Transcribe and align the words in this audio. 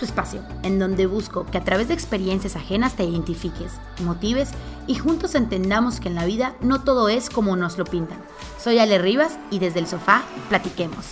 tu 0.00 0.06
espacio, 0.06 0.40
en 0.64 0.78
donde 0.78 1.06
busco 1.06 1.46
que 1.46 1.58
a 1.58 1.64
través 1.64 1.88
de 1.88 1.94
experiencias 1.94 2.56
ajenas 2.56 2.94
te 2.94 3.04
identifiques, 3.04 3.74
motives 4.02 4.50
y 4.86 4.96
juntos 4.96 5.34
entendamos 5.36 6.00
que 6.00 6.08
en 6.08 6.16
la 6.16 6.24
vida 6.24 6.56
no 6.60 6.82
todo 6.82 7.08
es 7.08 7.30
como 7.30 7.54
nos 7.54 7.78
lo 7.78 7.84
pintan. 7.84 8.18
Soy 8.58 8.78
Ale 8.78 8.98
Rivas 8.98 9.38
y 9.50 9.60
desde 9.60 9.78
el 9.78 9.86
sofá 9.86 10.22
platiquemos. 10.48 11.04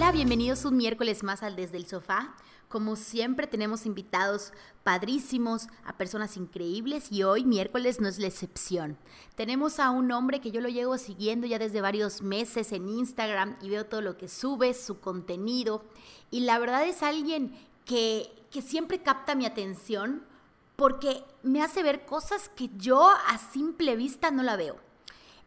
Hola, 0.00 0.12
bienvenidos 0.12 0.64
un 0.64 0.76
miércoles 0.76 1.24
más 1.24 1.42
al 1.42 1.56
Desde 1.56 1.76
el 1.76 1.84
Sofá. 1.84 2.32
Como 2.68 2.94
siempre 2.94 3.48
tenemos 3.48 3.84
invitados 3.84 4.52
padrísimos, 4.84 5.66
a 5.84 5.98
personas 5.98 6.36
increíbles 6.36 7.10
y 7.10 7.24
hoy 7.24 7.44
miércoles 7.44 8.00
no 8.00 8.06
es 8.06 8.20
la 8.20 8.28
excepción. 8.28 8.96
Tenemos 9.34 9.80
a 9.80 9.90
un 9.90 10.12
hombre 10.12 10.40
que 10.40 10.52
yo 10.52 10.60
lo 10.60 10.68
llevo 10.68 10.98
siguiendo 10.98 11.48
ya 11.48 11.58
desde 11.58 11.80
varios 11.80 12.22
meses 12.22 12.70
en 12.70 12.88
Instagram 12.88 13.56
y 13.60 13.70
veo 13.70 13.86
todo 13.86 14.00
lo 14.00 14.16
que 14.16 14.28
sube, 14.28 14.72
su 14.72 15.00
contenido 15.00 15.84
y 16.30 16.42
la 16.42 16.60
verdad 16.60 16.84
es 16.84 17.02
alguien 17.02 17.52
que, 17.84 18.30
que 18.52 18.62
siempre 18.62 19.02
capta 19.02 19.34
mi 19.34 19.46
atención 19.46 20.22
porque 20.76 21.24
me 21.42 21.60
hace 21.60 21.82
ver 21.82 22.06
cosas 22.06 22.48
que 22.50 22.70
yo 22.76 23.10
a 23.10 23.36
simple 23.36 23.96
vista 23.96 24.30
no 24.30 24.44
la 24.44 24.54
veo. 24.54 24.76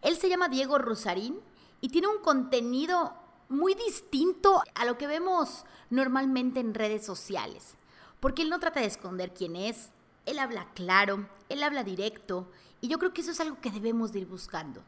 Él 0.02 0.18
se 0.18 0.28
llama 0.28 0.50
Diego 0.50 0.78
Rosarín 0.78 1.40
y 1.80 1.88
tiene 1.88 2.08
un 2.10 2.20
contenido 2.22 3.14
muy 3.52 3.76
distinto 3.76 4.62
a 4.76 4.86
lo 4.86 4.98
que 4.98 5.08
vemos 5.08 5.66
normalmente 5.90 6.60
en 6.60 6.74
redes 6.74 7.06
sociales, 7.06 7.76
porque 8.20 8.42
él 8.42 8.50
no 8.50 8.60
trata 8.60 8.80
de 8.80 8.88
esconder 8.88 9.34
quién 9.34 9.56
es, 9.56 9.90
él 10.26 10.40
habla 10.40 10.68
claro, 10.74 11.28
él 11.50 11.64
habla 11.64 11.84
directo, 11.84 12.48
y 12.80 12.88
yo 12.88 12.98
creo 12.98 13.14
que 13.14 13.22
eso 13.22 13.32
es 13.32 13.40
algo 13.40 13.60
que 13.62 13.72
debemos 13.72 14.12
de 14.12 14.20
ir 14.20 14.28
buscando. 14.28 14.82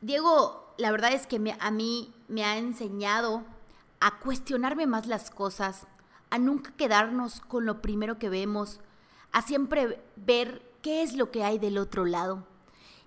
Diego, 0.00 0.74
la 0.78 0.90
verdad 0.90 1.12
es 1.12 1.26
que 1.26 1.56
a 1.60 1.70
mí 1.70 2.14
me 2.28 2.44
ha 2.44 2.56
enseñado 2.56 3.44
a 4.00 4.18
cuestionarme 4.18 4.86
más 4.86 5.06
las 5.06 5.30
cosas, 5.30 5.86
a 6.30 6.38
nunca 6.38 6.72
quedarnos 6.76 7.40
con 7.40 7.66
lo 7.66 7.82
primero 7.82 8.18
que 8.18 8.28
vemos, 8.28 8.80
a 9.32 9.42
siempre 9.42 10.00
ver 10.16 10.62
qué 10.82 11.02
es 11.02 11.14
lo 11.14 11.30
que 11.30 11.44
hay 11.44 11.58
del 11.58 11.78
otro 11.78 12.04
lado. 12.04 12.46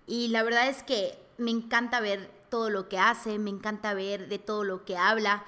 Y 0.05 0.27
la 0.27 0.43
verdad 0.43 0.67
es 0.67 0.83
que 0.83 1.17
me 1.37 1.51
encanta 1.51 1.99
ver 1.99 2.40
todo 2.51 2.69
lo 2.69 2.89
que 2.89 2.99
hace, 2.99 3.39
me 3.39 3.49
encanta 3.49 3.95
ver 3.95 4.27
de 4.27 4.37
todo 4.37 4.63
lo 4.63 4.85
que 4.85 4.97
habla. 4.97 5.43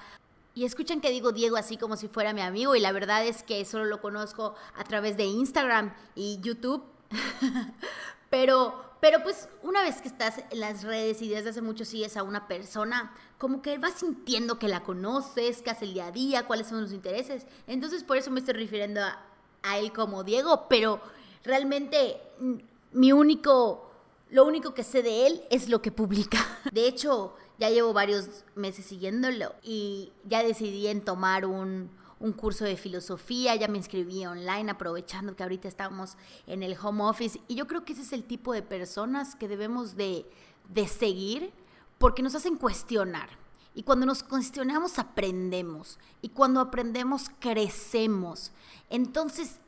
Y 0.54 0.64
escuchen 0.64 1.00
que 1.00 1.10
digo 1.10 1.32
Diego 1.32 1.56
así 1.56 1.76
como 1.76 1.96
si 1.96 2.08
fuera 2.08 2.32
mi 2.32 2.40
amigo 2.40 2.74
y 2.74 2.80
la 2.80 2.92
verdad 2.92 3.24
es 3.26 3.42
que 3.42 3.64
solo 3.64 3.84
lo 3.84 4.00
conozco 4.00 4.54
a 4.74 4.84
través 4.84 5.16
de 5.16 5.24
Instagram 5.24 5.94
y 6.14 6.40
YouTube. 6.40 6.82
pero, 8.30 8.96
pero 9.00 9.22
pues 9.22 9.48
una 9.62 9.82
vez 9.82 10.00
que 10.00 10.08
estás 10.08 10.38
en 10.50 10.60
las 10.60 10.82
redes 10.82 11.20
y 11.20 11.28
desde 11.28 11.50
hace 11.50 11.60
mucho 11.60 11.84
sigues 11.84 12.16
a 12.16 12.22
una 12.22 12.48
persona, 12.48 13.14
como 13.36 13.60
que 13.60 13.76
vas 13.76 13.94
sintiendo 14.00 14.58
que 14.58 14.68
la 14.68 14.82
conoces, 14.82 15.60
qué 15.60 15.70
hace 15.70 15.84
el 15.84 15.92
día 15.94 16.06
a 16.06 16.12
día, 16.12 16.46
cuáles 16.46 16.68
son 16.68 16.80
los 16.80 16.92
intereses. 16.92 17.46
Entonces 17.66 18.02
por 18.02 18.16
eso 18.16 18.30
me 18.30 18.40
estoy 18.40 18.54
refiriendo 18.54 19.02
a, 19.02 19.18
a 19.62 19.76
él 19.78 19.92
como 19.92 20.24
Diego, 20.24 20.66
pero 20.70 21.02
realmente 21.42 22.18
mm, 22.40 22.54
mi 22.92 23.12
único, 23.12 23.90
lo 24.34 24.44
único 24.44 24.74
que 24.74 24.82
sé 24.82 25.04
de 25.04 25.28
él 25.28 25.42
es 25.48 25.68
lo 25.68 25.80
que 25.80 25.92
publica. 25.92 26.38
De 26.72 26.88
hecho, 26.88 27.36
ya 27.60 27.70
llevo 27.70 27.92
varios 27.92 28.44
meses 28.56 28.84
siguiéndolo 28.84 29.54
y 29.62 30.12
ya 30.24 30.42
decidí 30.42 30.88
en 30.88 31.04
tomar 31.04 31.46
un, 31.46 31.88
curso 32.36 32.64
de 32.64 32.76
filosofía, 32.76 33.54
ya 33.54 33.68
me 33.68 33.76
inscribí 33.76 34.26
online 34.26 34.72
aprovechando 34.72 35.36
que 35.36 35.44
ahorita 35.44 35.68
estamos 35.68 36.16
en 36.48 36.64
el 36.64 36.76
home 36.82 37.04
office 37.04 37.38
y 37.46 37.54
yo 37.54 37.68
creo 37.68 37.84
que 37.84 37.92
ese 37.92 38.02
es 38.02 38.12
el 38.12 38.24
tipo 38.24 38.52
de 38.52 38.62
personas 38.62 39.36
que 39.36 39.46
debemos 39.46 39.94
de, 39.94 40.26
de 40.70 40.88
seguir 40.88 41.52
porque 41.98 42.22
nos 42.22 42.34
hacen 42.34 42.56
cuestionar. 42.56 43.28
Y 43.72 43.84
cuando 43.84 44.04
nos 44.04 44.24
cuestionamos 44.24 44.98
aprendemos. 44.98 45.98
Y 46.22 46.30
cuando 46.30 46.60
aprendemos 46.60 47.30
crecemos. 47.38 48.50
Entonces, 48.90 49.60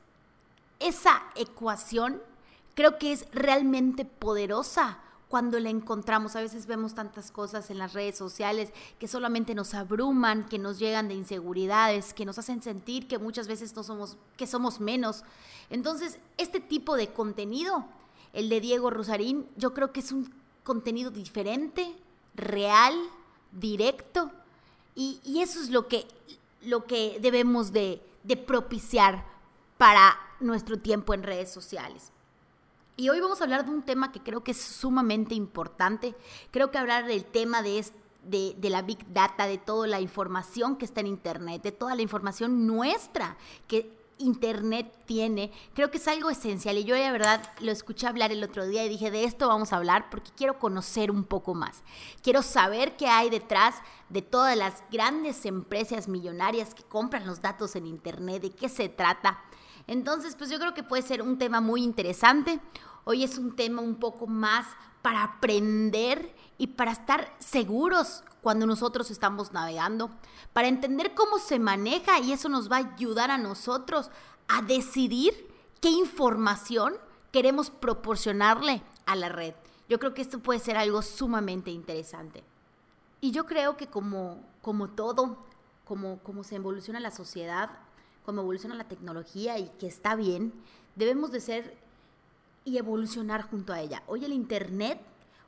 esa 0.81 1.23
ecuación 1.37 2.21
creo 2.77 2.99
que 2.99 3.13
es 3.13 3.27
realmente 3.33 4.05
poderosa 4.05 5.01
cuando 5.29 5.59
la 5.59 5.71
encontramos. 5.71 6.37
A 6.37 6.41
veces 6.41 6.67
vemos 6.67 6.95
tantas 6.95 7.33
cosas 7.33 7.71
en 7.71 7.79
las 7.79 7.95
redes 7.95 8.17
sociales 8.17 8.73
que 9.01 9.09
solamente 9.09 9.57
nos 9.57 9.75
abruman, 9.75 10.47
que 10.49 10.61
nos 10.61 10.79
llegan 10.79 11.09
de 11.09 11.15
inseguridades, 11.15 12.15
que 12.15 12.25
nos 12.25 12.39
hacen 12.39 12.63
sentir 12.63 13.09
que 13.09 13.19
muchas 13.19 13.49
veces 13.49 13.75
no 13.75 13.83
somos, 13.83 14.17
que 14.37 14.47
somos 14.47 14.79
menos. 14.79 15.25
Entonces, 15.71 16.21
este 16.39 16.61
tipo 16.61 16.97
de 16.97 17.13
contenido, 17.13 17.87
el 18.33 18.49
de 18.49 18.61
Diego 18.61 18.91
Rosarín, 18.91 19.49
yo 19.57 19.75
creo 19.75 19.93
que 19.93 20.01
es 20.01 20.13
un 20.13 20.33
contenido 20.63 21.11
diferente, 21.11 21.97
real, 22.35 22.95
directo, 23.51 24.31
y, 24.95 25.21
eso 25.43 25.61
es 25.61 25.69
lo 25.69 25.89
que, 25.89 26.07
lo 26.63 26.87
que 26.87 27.19
debemos 27.21 27.73
de, 27.73 28.03
propiciar 28.47 29.25
para 29.77 30.19
nuestro 30.41 30.79
tiempo 30.79 31.13
en 31.13 31.23
redes 31.23 31.53
sociales. 31.53 32.11
Y 32.99 33.11
hoy 33.11 33.21
vamos 33.21 33.41
a 33.41 33.45
hablar 33.45 33.67
de 33.67 33.73
un 33.73 33.83
tema 33.83 34.11
que 34.11 34.21
creo 34.21 34.43
que 34.43 34.53
es 34.53 34.61
sumamente 34.61 35.35
importante. 35.35 36.15
Creo 36.51 36.71
que 36.71 36.79
hablar 36.79 37.07
del 37.07 37.27
tema 37.27 37.61
de, 37.61 37.85
de, 38.23 38.71
la 38.71 38.81
Big 38.81 39.13
Data, 39.13 39.47
de 39.47 39.59
toda 39.59 39.87
la 39.87 40.01
información 40.01 40.77
que 40.77 40.87
está 40.87 41.01
en 41.01 41.09
Internet, 41.09 41.63
de 41.63 41.73
toda 41.73 41.95
la 41.95 42.01
información 42.01 42.67
nuestra 42.67 43.37
que 43.69 43.95
Internet 44.19 44.91
tiene, 45.05 45.53
creo 45.75 45.91
que 45.91 45.99
es 45.99 46.09
algo 46.09 46.31
esencial. 46.31 46.79
Y 46.79 46.85
yo 46.85 46.95
de 46.95 47.13
verdad 47.13 47.43
lo 47.61 47.71
escuché 47.71 48.07
hablar 48.07 48.33
el 48.33 48.43
otro 48.43 48.67
día 48.67 48.83
y 48.85 48.89
dije, 48.89 49.11
de 49.11 49.25
esto 49.25 49.49
vamos 49.49 49.75
a 49.75 49.77
hablar 49.77 50.09
porque 50.09 50.31
quiero 50.35 50.59
conocer 50.59 51.11
un 51.11 51.25
poco 51.25 51.55
más. 51.55 51.83
Quiero 52.23 52.41
saber 52.41 52.97
qué 52.97 53.09
hay 53.09 53.29
detrás 53.29 53.75
de 54.09 54.23
todas 54.23 54.57
las 54.57 54.83
grandes 54.91 55.45
empresas 55.45 56.09
millonarias 56.09 56.75
que 56.75 56.83
compran 56.83 57.27
los 57.27 57.43
datos 57.43 57.77
en 57.77 57.87
Internet, 57.87 58.41
de 58.41 58.51
qué 58.53 58.71
se 58.71 58.89
trata. 58.89 59.39
Entonces, 59.87 60.35
pues 60.37 60.51
yo 60.51 60.59
creo 60.59 60.75
que 60.75 60.83
puede 60.83 61.03
ser 61.03 61.23
un 61.23 61.39
tema 61.39 61.61
muy 61.61 61.83
interesante. 61.83 62.61
Hoy 63.05 63.23
es 63.23 63.39
un 63.39 63.55
tema 63.55 63.83
un 63.83 63.97
poco 63.97 64.27
más 64.27 64.67
para 65.03 65.23
aprender 65.23 66.35
y 66.59 66.69
para 66.69 66.93
estar 66.93 67.33
seguros 67.39 68.25
cuando 68.43 68.67
nosotros 68.67 69.11
estamos 69.11 69.53
navegando, 69.53 70.11
para 70.53 70.69
entender 70.69 71.15
cómo 71.15 71.39
se 71.39 71.59
maneja 71.59 72.19
y 72.21 72.33
eso 72.33 72.49
nos 72.49 72.71
va 72.71 72.77
a 72.77 72.95
ayudar 72.95 73.31
a 73.31 73.39
nosotros 73.39 74.11
a 74.49 74.63
decidir 74.63 75.35
qué 75.81 75.91
información 75.91 76.97
queremos 77.31 77.71
proporcionarle 77.71 78.83
a 79.05 79.15
la 79.15 79.29
red. 79.29 79.55
Yo 79.89 79.99
creo 79.99 80.15
que 80.15 80.23
esto 80.23 80.41
puede 80.41 80.59
ser 80.59 80.77
algo 80.77 81.03
sumamente 81.03 81.71
interesante. 81.71 82.43
Y 83.21 83.31
yo 83.31 83.47
creo 83.47 83.77
que 83.77 83.87
como, 83.87 84.43
como 84.63 84.89
todo, 84.89 85.39
como, 85.85 86.19
como 86.21 86.43
se 86.43 86.57
evoluciona 86.57 86.99
la 87.01 87.11
sociedad, 87.11 87.71
como 88.27 88.43
evoluciona 88.43 88.75
la 88.75 88.89
tecnología 88.89 89.59
y 89.59 89.69
que 89.79 89.87
está 89.87 90.15
bien, 90.17 90.53
debemos 90.97 91.31
de 91.31 91.41
ser 91.41 91.77
y 92.65 92.77
evolucionar 92.77 93.43
junto 93.43 93.73
a 93.73 93.81
ella. 93.81 94.03
Hoy 94.09 94.25
el 94.25 94.33
Internet 94.33 95.01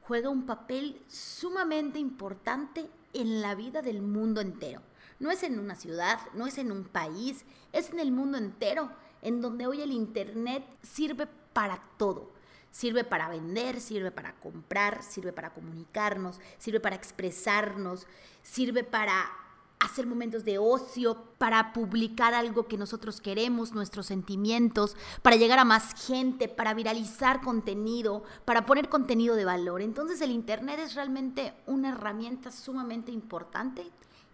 juega 0.03 0.31
un 0.31 0.47
papel 0.47 1.03
sumamente 1.09 1.99
importante 1.99 2.89
en 3.13 3.43
la 3.43 3.55
vida 3.55 3.83
del 3.83 4.01
mundo 4.01 4.41
entero. 4.41 4.81
No 5.19 5.31
es 5.31 5.43
en 5.43 5.59
una 5.59 5.75
ciudad, 5.75 6.21
no 6.33 6.47
es 6.47 6.59
en 6.59 6.71
un 6.71 6.85
país, 6.85 7.45
es 7.73 7.91
en 7.91 7.99
el 7.99 8.13
mundo 8.13 8.39
entero, 8.39 8.91
en 9.21 9.41
donde 9.43 9.67
hoy 9.67 9.83
el 9.83 9.91
Internet 9.91 10.65
sirve 10.83 11.27
para 11.53 11.83
todo. 11.99 12.31
Sirve 12.71 13.03
para 13.03 13.29
vender, 13.29 13.81
sirve 13.81 14.13
para 14.13 14.35
comprar, 14.35 15.03
sirve 15.03 15.33
para 15.33 15.53
comunicarnos, 15.53 16.39
sirve 16.59 16.79
para 16.79 16.95
expresarnos, 16.95 18.07
sirve 18.43 18.85
para 18.85 19.29
hacer 19.81 20.07
momentos 20.07 20.45
de 20.45 20.59
ocio, 20.59 21.17
para 21.39 21.73
publicar 21.73 22.35
algo 22.35 22.67
que 22.67 22.77
nosotros 22.77 23.21
queremos, 23.21 23.73
nuestros 23.73 24.07
sentimientos, 24.07 24.97
para 25.23 25.37
llegar 25.37 25.59
a 25.59 25.65
más 25.65 26.07
gente, 26.07 26.49
para 26.49 26.75
viralizar 26.75 27.41
contenido, 27.41 28.25
para 28.45 28.67
poner 28.67 28.89
contenido 28.89 29.37
de 29.37 29.45
valor. 29.45 29.83
Entonces 29.83 30.21
el 30.21 30.31
Internet 30.31 30.81
es 30.81 30.95
realmente 30.95 31.55
una 31.67 31.91
herramienta 31.91 32.51
sumamente 32.51 33.13
importante 33.13 33.89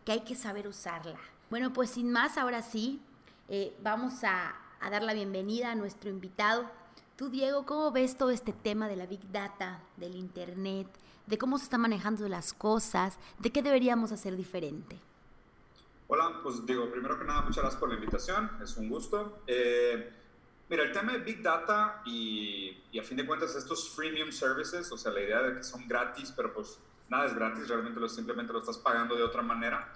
que 0.04 0.12
hay 0.12 0.21
que 0.21 0.34
saber 0.34 0.66
usarla. 0.66 1.19
Bueno, 1.51 1.72
pues 1.72 1.91
sin 1.91 2.10
más, 2.10 2.39
ahora 2.39 2.63
sí, 2.63 3.01
eh, 3.48 3.77
vamos 3.83 4.24
a, 4.24 4.54
a 4.80 4.91
dar 4.91 5.03
la 5.03 5.15
bienvenida 5.15 5.72
a 5.72 5.74
nuestro 5.74 6.10
invitado. 6.10 6.71
Tú, 7.16 7.28
Diego, 7.28 7.65
¿cómo 7.65 7.92
ves 7.92 8.16
todo 8.16 8.30
este 8.30 8.53
tema 8.53 8.89
de 8.89 8.97
la 8.97 9.07
Big 9.07 9.30
Data, 9.30 9.80
del 9.97 10.16
Internet, 10.16 10.89
de 11.27 11.39
cómo 11.39 11.59
se 11.59 11.65
están 11.65 11.83
manejando 11.83 12.28
las 12.28 12.53
cosas, 12.53 13.19
de 13.39 13.51
qué 13.51 13.63
deberíamos 13.63 14.10
hacer 14.10 14.36
diferente? 14.36 14.98
Hola, 16.06 16.41
pues 16.42 16.66
digo, 16.66 16.91
primero 16.91 17.18
que 17.18 17.24
nada, 17.24 17.41
muchas 17.41 17.62
gracias 17.62 17.80
por 17.80 17.89
la 17.89 17.95
invitación, 17.95 18.51
es 18.62 18.77
un 18.77 18.91
gusto. 18.91 19.42
Eh, 19.47 20.12
mira, 20.68 20.83
el 20.83 20.92
tema 20.92 21.12
de 21.12 21.21
Big 21.21 21.42
Data 21.42 22.03
y, 22.04 22.77
y, 22.92 22.98
a 22.98 23.03
fin 23.03 23.16
de 23.16 23.24
cuentas 23.24 23.56
estos 23.56 23.89
freemium 23.89 24.30
services, 24.30 24.92
o 24.92 24.98
sea, 24.98 25.12
la 25.12 25.22
idea 25.22 25.41
de 25.41 25.56
que 25.56 25.62
son 25.62 25.89
gratis, 25.89 26.30
pero 26.36 26.53
pues 26.53 26.78
nada 27.09 27.24
es 27.24 27.34
gratis, 27.34 27.68
realmente 27.68 27.98
lo, 28.01 28.09
simplemente 28.10 28.53
lo 28.53 28.59
estás 28.59 28.77
pagando 28.77 29.16
de 29.16 29.22
otra 29.22 29.41
manera. 29.41 29.95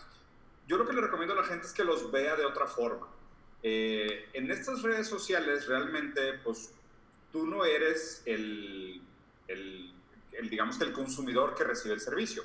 Yo 0.67 0.79
lo 0.79 0.87
que 0.87 0.95
le 0.95 1.03
recomiendo 1.03 1.35
a 1.35 1.43
la 1.43 1.45
gente 1.45 1.67
es 1.67 1.75
que 1.75 1.85
los 1.85 2.11
vea 2.11 2.37
de 2.37 2.47
otra 2.47 2.67
forma. 2.67 3.07
Eh, 3.63 4.31
en 4.33 4.51
estas 4.51 4.81
redes 4.81 5.09
sociales 5.09 5.67
realmente, 5.67 6.39
pues 6.43 6.73
tú 7.33 7.45
no 7.47 7.67
eres 7.67 8.23
el, 8.25 9.03
el, 9.47 9.93
el, 10.33 10.49
digamos 10.49 10.79
que 10.79 10.85
el 10.85 10.93
consumidor 10.95 11.55
que 11.55 11.65
recibe 11.65 11.93
el 11.93 12.01
servicio 12.01 12.45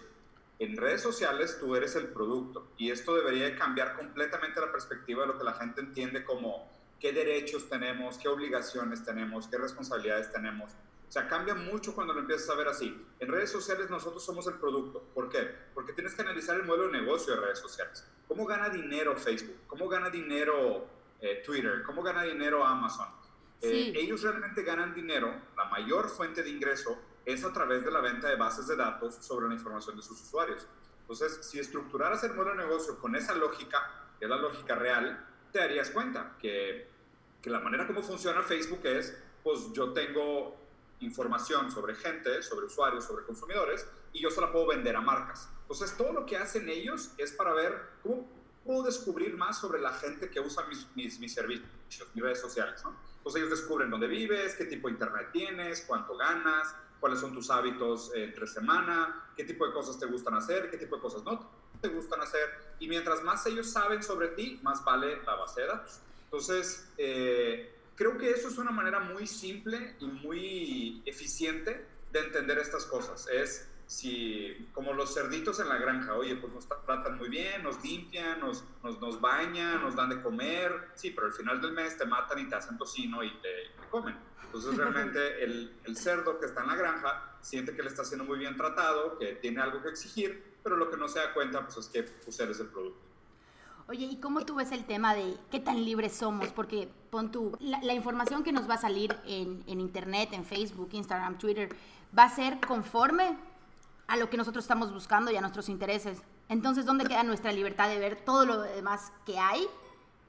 En 0.64 0.78
redes 0.78 1.02
sociales 1.02 1.58
tú 1.60 1.76
eres 1.76 1.94
el 1.98 2.08
producto 2.08 2.72
y 2.78 2.90
esto 2.90 3.14
debería 3.16 3.54
cambiar 3.58 3.98
completamente 3.98 4.62
la 4.62 4.72
perspectiva 4.72 5.24
de 5.24 5.34
lo 5.34 5.38
que 5.38 5.44
la 5.44 5.56
gente 5.56 5.82
entiende 5.82 6.24
como 6.24 6.72
qué 7.02 7.12
derechos 7.12 7.68
tenemos, 7.68 8.18
qué 8.18 8.30
obligaciones 8.30 9.04
tenemos, 9.04 9.50
qué 9.50 9.58
responsabilidades 9.58 10.32
tenemos. 10.32 10.72
O 10.72 11.12
sea, 11.12 11.28
cambia 11.28 11.54
mucho 11.54 11.94
cuando 11.94 12.14
lo 12.14 12.22
empiezas 12.22 12.50
a 12.50 12.56
ver 12.56 12.70
así. 12.70 12.98
En 13.20 13.28
redes 13.28 13.52
sociales 13.52 13.90
nosotros 13.90 14.24
somos 14.24 14.48
el 14.48 14.54
producto. 14.54 15.04
¿Por 15.14 15.28
qué? 15.28 15.54
Porque 15.74 15.92
tienes 15.92 16.16
que 16.16 16.22
analizar 16.22 16.56
el 16.56 16.64
modelo 16.64 16.86
de 16.86 17.02
negocio 17.02 17.36
de 17.36 17.42
redes 17.42 17.60
sociales. 17.60 18.08
¿Cómo 18.30 18.46
gana 18.46 18.70
dinero 18.70 19.18
Facebook? 19.18 19.58
¿Cómo 19.68 19.90
gana 19.90 20.10
dinero 20.10 20.88
eh, 21.20 21.44
Twitter? 21.46 21.84
¿Cómo 21.86 22.02
gana 22.04 22.24
dinero 22.24 22.64
Amazon? 22.64 23.10
Eh, 23.60 23.92
ellos 23.98 24.22
realmente 24.22 24.64
ganan 24.64 24.96
dinero, 24.96 25.34
la 25.58 25.66
mayor 25.66 26.08
fuente 26.08 26.42
de 26.42 26.52
ingreso 26.52 26.98
es 27.26 27.44
a 27.44 27.54
través 27.54 27.84
de 27.84 27.92
la 27.92 28.02
venta 28.02 28.28
de 28.30 28.36
bases 28.36 28.68
de 28.68 28.76
datos 28.76 29.16
sobre 29.16 29.48
la 29.48 29.54
información 29.54 29.96
de 29.96 30.02
sus 30.02 30.22
usuarios. 30.22 30.68
Entonces, 31.02 31.40
si 31.42 31.60
estructuraras 31.60 32.24
el 32.24 32.34
modelo 32.34 32.56
de 32.56 32.64
negocio 32.64 32.98
con 33.00 33.16
esa 33.16 33.34
lógica, 33.36 34.10
que 34.20 34.26
es 34.26 34.30
la 34.30 34.38
lógica 34.38 34.76
real, 34.76 35.26
te 35.52 35.60
darías 35.60 35.90
cuenta 35.90 36.36
que, 36.40 36.90
que 37.42 37.50
la 37.50 37.60
manera 37.60 37.86
como 37.88 38.02
funciona 38.02 38.42
Facebook 38.42 38.82
es, 38.86 39.16
pues 39.44 39.72
yo 39.74 39.92
tengo 39.94 40.56
información 41.00 41.72
sobre 41.72 41.96
gente, 41.96 42.42
sobre 42.42 42.66
usuarios, 42.66 43.06
sobre 43.06 43.26
consumidores, 43.26 43.86
y 44.14 44.22
yo 44.22 44.30
se 44.30 44.42
la 44.42 44.52
puedo 44.52 44.68
vender 44.68 44.96
a 44.96 45.02
marcas. 45.02 45.50
Entonces, 45.62 45.96
todo 45.98 46.14
lo 46.14 46.26
que 46.26 46.38
hacen 46.38 46.70
ellos 46.70 47.12
es 47.18 47.32
para 47.32 47.54
ver 47.54 47.90
cómo 48.02 48.28
puedo 48.64 48.84
descubrir 48.84 49.36
más 49.36 49.60
sobre 49.60 49.82
la 49.82 49.92
gente 49.92 50.30
que 50.30 50.40
usa 50.40 50.66
mis, 50.68 50.88
mis, 50.96 51.20
mis 51.20 51.34
servicios, 51.34 51.68
mis 52.14 52.24
redes 52.24 52.40
sociales. 52.40 52.82
¿no? 52.84 52.96
Entonces, 53.18 53.42
ellos 53.42 53.60
descubren 53.60 53.90
dónde 53.90 54.08
vives, 54.08 54.56
qué 54.56 54.66
tipo 54.66 54.88
de 54.88 54.94
internet 54.94 55.30
tienes, 55.34 55.82
cuánto 55.82 56.16
ganas, 56.16 56.76
cuáles 57.04 57.20
son 57.20 57.34
tus 57.34 57.50
hábitos 57.50 58.14
entre 58.16 58.48
semana, 58.48 59.28
qué 59.36 59.44
tipo 59.44 59.68
de 59.68 59.74
cosas 59.74 60.00
te 60.00 60.06
gustan 60.06 60.36
hacer, 60.36 60.72
qué 60.72 60.78
tipo 60.78 60.96
de 60.96 61.02
cosas 61.02 61.22
no 61.26 61.52
te 61.82 61.90
gustan 61.90 62.22
hacer. 62.22 62.48
Y 62.80 62.88
mientras 62.88 63.22
más 63.24 63.46
ellos 63.46 63.70
saben 63.70 64.02
sobre 64.02 64.30
ti, 64.30 64.58
más 64.64 64.86
vale 64.86 65.22
la 65.26 65.36
base 65.36 65.64
de 65.64 65.68
datos. 65.68 66.00
Entonces, 66.24 66.90
eh, 66.98 67.76
creo 67.98 68.18
que 68.18 68.30
eso 68.30 68.48
es 68.48 68.58
una 68.58 68.72
manera 68.72 69.02
muy 69.02 69.28
simple 69.28 69.98
y 70.00 70.06
muy 70.06 71.04
eficiente 71.06 71.86
de 72.14 72.20
entender 72.22 72.58
estas 72.60 72.86
cosas. 72.86 73.28
Es 73.28 73.68
si, 73.88 74.70
como 74.74 74.94
los 74.94 75.14
cerditos 75.14 75.60
en 75.60 75.70
la 75.70 75.78
granja, 75.78 76.16
oye, 76.16 76.36
pues 76.36 76.54
nos 76.54 76.68
tratan 76.68 77.18
muy 77.18 77.30
bien, 77.30 77.64
nos 77.64 77.84
limpian, 77.84 78.40
nos, 78.40 78.64
nos, 78.84 79.00
nos 79.00 79.20
bañan, 79.20 79.82
nos 79.82 79.96
dan 79.96 80.10
de 80.10 80.22
comer, 80.22 80.90
sí, 80.96 81.12
pero 81.12 81.28
al 81.28 81.34
final 81.34 81.62
del 81.62 81.74
mes 81.74 81.98
te 81.98 82.06
matan 82.06 82.40
y 82.40 82.50
te 82.50 82.56
hacen 82.56 82.78
tocino 82.78 83.24
y 83.24 83.30
te, 83.42 83.50
te 83.80 83.88
comen. 83.90 84.16
Entonces 84.44 84.76
realmente 84.76 85.44
el, 85.44 85.76
el, 85.84 85.98
cerdo 85.98 86.40
que 86.40 86.46
está 86.46 86.62
en 86.62 86.68
la 86.68 86.76
granja 86.76 87.38
siente 87.42 87.76
que 87.76 87.84
le 87.84 87.90
está 87.90 88.06
siendo 88.06 88.24
muy 88.24 88.40
bien 88.40 88.56
tratado, 88.56 89.18
que 89.18 89.34
tiene 89.34 89.62
algo 89.62 89.82
que 89.82 89.90
exigir, 89.90 90.58
pero 90.64 90.78
lo 90.78 90.90
que 90.90 90.98
no 90.98 91.08
se 91.08 91.20
da 91.20 91.34
cuenta 91.34 91.66
pues, 91.66 91.78
es 91.78 91.88
que 91.88 92.04
pues, 92.04 92.40
eres 92.40 92.60
el 92.60 92.68
producto. 92.68 93.00
Oye, 93.90 94.06
¿y 94.06 94.20
cómo 94.22 94.46
tú 94.46 94.56
ves 94.56 94.72
el 94.72 94.86
tema 94.86 95.14
de 95.14 95.36
qué 95.52 95.60
tan 95.60 95.84
libres 95.84 96.14
somos? 96.14 96.54
Porque 96.54 96.88
pon 97.10 97.32
tú, 97.32 97.58
la, 97.60 97.82
la 97.82 97.94
información 97.94 98.42
que 98.42 98.54
nos 98.54 98.70
va 98.70 98.76
a 98.76 98.78
salir 98.78 99.14
en, 99.26 99.62
en, 99.68 99.82
Internet, 99.82 100.30
en 100.32 100.46
Facebook, 100.46 100.90
Instagram, 100.94 101.38
Twitter, 101.38 101.76
va 102.18 102.24
a 102.24 102.30
ser 102.30 102.60
conforme 102.66 103.38
a 104.08 104.18
lo 104.18 104.30
que 104.30 104.38
nosotros 104.38 104.64
estamos 104.64 104.92
buscando 104.92 105.32
y 105.32 105.36
a 105.36 105.42
nuestros 105.42 105.70
intereses. 105.70 106.22
Entonces, 106.50 106.86
¿dónde 106.86 107.06
queda 107.06 107.24
nuestra 107.24 107.52
libertad 107.52 107.90
de 107.90 108.00
ver 108.00 108.24
todo 108.24 108.46
lo 108.46 108.62
demás 108.62 109.12
que 109.26 109.40
hay 109.40 109.68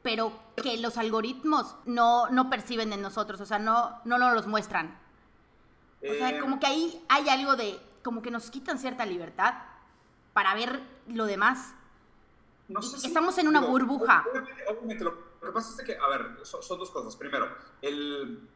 pero 0.05 0.39
que 0.63 0.77
los 0.77 0.99
algoritmos 0.99 1.77
no, 1.87 2.29
no 2.29 2.51
perciben 2.51 2.93
en 2.93 3.01
nosotros, 3.01 3.41
o 3.41 3.47
sea, 3.47 3.59
no, 3.59 4.03
no 4.05 4.19
nos 4.19 4.35
los 4.35 4.47
muestran. 4.47 4.99
O 6.03 6.13
sea, 6.13 6.29
eh, 6.29 6.41
como 6.41 6.61
que 6.61 6.67
ahí 6.67 7.03
hay 7.09 7.31
algo 7.31 7.57
de, 7.57 7.81
como 8.03 8.21
que 8.21 8.31
nos 8.31 8.51
quitan 8.51 8.79
cierta 8.79 9.07
libertad 9.07 9.55
para 10.35 10.55
ver 10.55 10.79
lo 11.09 11.25
demás. 11.25 11.73
No 12.69 12.83
sé 12.83 12.99
si, 12.99 13.07
Estamos 13.07 13.39
en 13.39 13.49
una 13.49 13.61
burbuja. 13.61 14.27
Obviamente, 14.69 15.05
lo, 15.05 15.17
que 15.41 15.53
pasa 15.53 15.71
es 15.81 15.87
que, 15.87 15.97
a 15.97 16.09
ver, 16.11 16.37
son, 16.43 16.63
son 16.63 16.79
dos 16.79 16.91
cosas. 16.91 17.17
Primero, 17.17 17.49
el, 17.81 18.47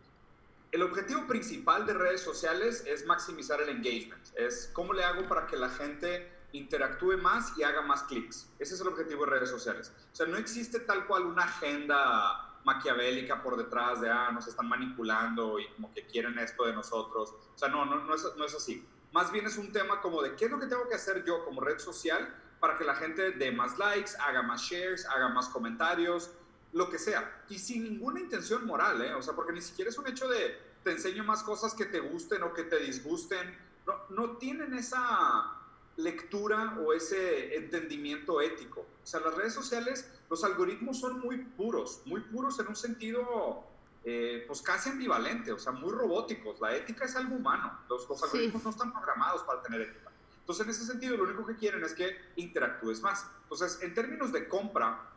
el 0.71 0.83
objetivo 0.83 1.27
principal 1.27 1.87
de 1.87 1.95
redes 1.95 2.21
sociales 2.21 2.85
es 2.87 3.07
maximizar 3.07 3.61
el 3.61 3.71
engagement. 3.71 4.23
Es 4.35 4.71
cómo 4.75 4.93
le 4.93 5.03
hago 5.03 5.27
para 5.27 5.47
que 5.47 5.57
la 5.57 5.71
gente 5.71 6.31
interactúe 6.53 7.17
más 7.19 7.57
y 7.57 7.63
haga 7.63 7.83
más 7.83 8.03
clics. 8.05 8.51
Ese 8.59 8.75
es 8.75 8.81
el 8.81 8.89
objetivo 8.89 9.25
de 9.25 9.31
redes 9.31 9.51
sociales. 9.51 9.93
O 10.13 10.15
sea, 10.15 10.27
no 10.27 10.37
existe 10.37 10.81
tal 10.81 11.07
cual 11.07 11.25
una 11.25 11.45
agenda 11.45 12.59
maquiavélica 12.65 13.43
por 13.43 13.57
detrás 13.57 14.01
de, 14.01 14.11
ah, 14.11 14.31
nos 14.31 14.47
están 14.47 14.69
manipulando 14.69 15.59
y 15.59 15.69
como 15.69 15.93
que 15.95 16.07
quieren 16.07 16.39
esto 16.39 16.67
de 16.67 16.75
nosotros. 16.75 17.35
O 17.55 17.59
sea, 17.59 17.69
no, 17.69 17.85
no, 17.87 18.05
no, 18.05 18.15
es, 18.15 18.25
es 18.25 18.55
así. 18.55 18.87
Más 19.13 19.33
bien 19.33 19.47
es 19.47 19.57
un 19.57 19.73
tema 19.73 20.01
como 20.03 20.21
de 20.23 20.37
qué 20.37 20.47
es 20.47 20.51
lo 20.51 20.59
que 20.59 20.67
tengo 20.67 20.87
que 20.87 20.95
hacer 20.95 21.25
yo 21.25 21.45
como 21.45 21.63
red 21.63 21.79
social 21.79 22.35
para 22.61 22.77
que 22.77 22.85
la 22.85 22.95
gente 22.95 23.31
dé 23.33 23.53
más 23.53 23.79
likes, 23.79 24.13
haga 24.21 24.43
más 24.43 24.63
shares, 24.63 25.07
haga 25.07 25.29
más 25.29 25.49
comentarios, 25.49 26.31
lo 26.73 26.91
que 26.91 26.99
sea. 26.99 27.45
Y 27.49 27.59
sin 27.59 27.85
ninguna 27.85 28.21
intención 28.21 28.67
moral, 28.67 29.03
¿eh? 29.03 29.15
O 29.15 29.23
sea, 29.23 29.35
porque 29.35 29.53
ni 29.53 29.63
siquiera 29.63 29.91
es 29.91 29.99
un 29.99 30.07
hecho 30.07 30.29
de 30.29 30.69
te 30.85 30.93
enseño 30.93 31.25
más 31.25 31.43
cosas 31.43 31.75
que 31.75 31.87
te 31.87 32.01
gusten 32.01 32.43
o 32.43 32.53
que 32.53 32.65
te 32.65 32.79
disgusten. 32.79 33.57
No, 33.87 33.95
no 34.11 34.37
tienen 34.37 34.75
esa 34.75 35.55
lectura 35.97 36.79
o 36.81 36.93
ese 36.93 37.57
entendimiento 37.57 38.41
ético. 38.41 38.81
O 38.81 39.07
sea, 39.07 39.21
las 39.21 39.35
redes 39.35 39.55
sociales, 39.55 40.09
los 40.31 40.45
algoritmos 40.45 41.01
son 41.01 41.21
muy 41.21 41.39
puros, 41.39 42.03
muy 42.05 42.21
puros 42.21 42.59
en 42.61 42.69
un 42.69 42.77
sentido 42.77 43.65
eh, 44.05 44.45
pues 44.47 44.63
casi 44.63 44.91
ambivalente, 44.91 45.53
o 45.53 45.59
sea, 45.59 45.73
muy 45.73 45.91
robóticos. 45.91 46.61
La 46.61 46.75
ética 46.75 47.05
es 47.05 47.17
algo 47.17 47.35
humano, 47.37 47.81
los, 47.89 48.09
los 48.09 48.23
algoritmos 48.23 48.65
no 48.65 48.71
están 48.71 48.93
programados 48.93 49.43
para 49.43 49.61
tener 49.61 49.83
ética. 49.83 50.11
Entonces, 50.41 50.65
en 50.65 50.71
ese 50.71 50.87
sentido, 50.87 51.17
lo 51.17 51.25
único 51.25 51.45
que 51.45 51.57
quieren 51.57 51.85
es 51.85 51.93
que 51.93 52.17
interactúes 52.37 53.03
más. 53.03 53.27
Entonces, 53.43 53.83
en 53.83 53.93
términos 53.93 54.33
de 54.33 54.49
compra, 54.49 55.11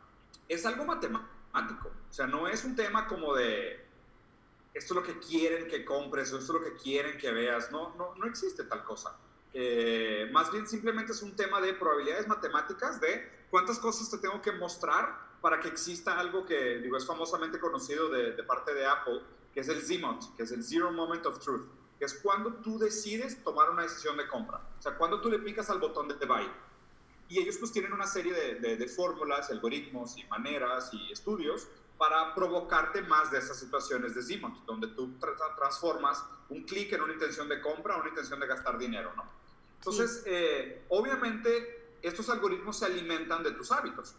es 0.50 0.66
algo 0.66 0.84
matemático. 0.84 1.32
O 1.54 2.14
sea, 2.14 2.28
no 2.28 2.48
es 2.48 2.64
un 2.64 2.76
tema 2.76 3.08
como 3.08 3.36
de 3.36 3.86
esto 4.74 4.94
es 4.94 4.96
lo 4.96 5.04
que 5.04 5.20
quieren 5.20 5.68
que 5.68 5.84
compres 5.84 6.32
o 6.32 6.38
esto 6.38 6.56
es 6.56 6.62
lo 6.62 6.66
que 6.66 6.82
quieren 6.82 7.18
que 7.18 7.32
veas. 7.32 7.72
No, 7.72 7.94
no, 7.96 8.16
no 8.16 8.26
existe 8.26 8.64
tal 8.64 8.84
cosa. 8.84 9.18
Eh, 9.54 10.30
más 10.32 10.52
bien 10.52 10.66
simplemente 10.66 11.12
es 11.12 11.22
un 11.22 11.36
tema 11.36 11.60
de 11.60 11.74
probabilidades 11.74 12.28
matemáticas 12.28 13.02
de 13.02 13.46
cuántas 13.50 13.80
cosas 13.80 14.10
te 14.10 14.18
tengo 14.18 14.42
que 14.42 14.54
mostrar 14.54 15.32
para 15.42 15.60
que 15.60 15.68
exista 15.68 16.18
algo 16.18 16.46
que 16.46 16.78
digo 16.78 16.96
es 16.96 17.06
famosamente 17.06 17.60
conocido 17.60 18.08
de, 18.10 18.32
de 18.32 18.44
parte 18.44 18.74
de 18.74 18.86
Apple, 18.86 19.22
que 19.54 19.60
es 19.60 19.68
el 19.68 19.82
ZMOT, 19.82 20.38
que 20.38 20.44
es 20.44 20.52
el 20.52 20.64
Zero 20.64 20.92
Moment 20.92 21.26
of 21.26 21.40
Truth, 21.40 21.68
que 22.00 22.06
es 22.06 22.14
cuando 22.14 22.54
tú 22.56 22.80
decides 22.80 23.44
tomar 23.44 23.70
una 23.72 23.84
decisión 23.84 24.16
de 24.16 24.28
compra, 24.28 24.62
o 24.80 24.82
sea, 24.82 24.96
cuando 24.98 25.20
tú 25.20 25.30
le 25.30 25.40
picas 25.40 25.70
al 25.70 25.80
botón 25.80 26.08
de 26.08 26.26
buy. 26.26 26.50
Y 27.32 27.40
ellos 27.40 27.56
pues 27.58 27.72
tienen 27.72 27.94
una 27.94 28.06
serie 28.06 28.34
de, 28.34 28.56
de, 28.56 28.76
de 28.76 28.88
fórmulas, 28.90 29.50
algoritmos 29.50 30.18
y 30.18 30.26
maneras 30.26 30.90
y 30.92 31.14
estudios 31.14 31.66
para 31.98 32.36
provocarte 32.36 33.02
más 33.04 33.32
de 33.32 33.38
esas 33.38 33.58
situaciones 33.58 34.14
de 34.14 34.22
ZMOT, 34.22 34.66
donde 34.66 34.88
tú 34.88 35.18
tra 35.18 35.32
transformas 35.56 36.22
un 36.50 36.64
clic 36.64 36.92
en 36.92 37.02
una 37.02 37.14
intención 37.14 37.48
de 37.48 37.62
compra 37.62 37.96
una 37.96 38.10
intención 38.10 38.40
de 38.40 38.48
gastar 38.48 38.78
dinero, 38.78 39.14
¿no? 39.16 39.24
Entonces, 39.78 40.24
eh, 40.26 40.84
obviamente, 40.90 41.96
estos 42.02 42.30
algoritmos 42.30 42.80
se 42.80 42.86
alimentan 42.86 43.44
de 43.44 43.52
tus 43.52 43.72
hábitos. 43.72 44.16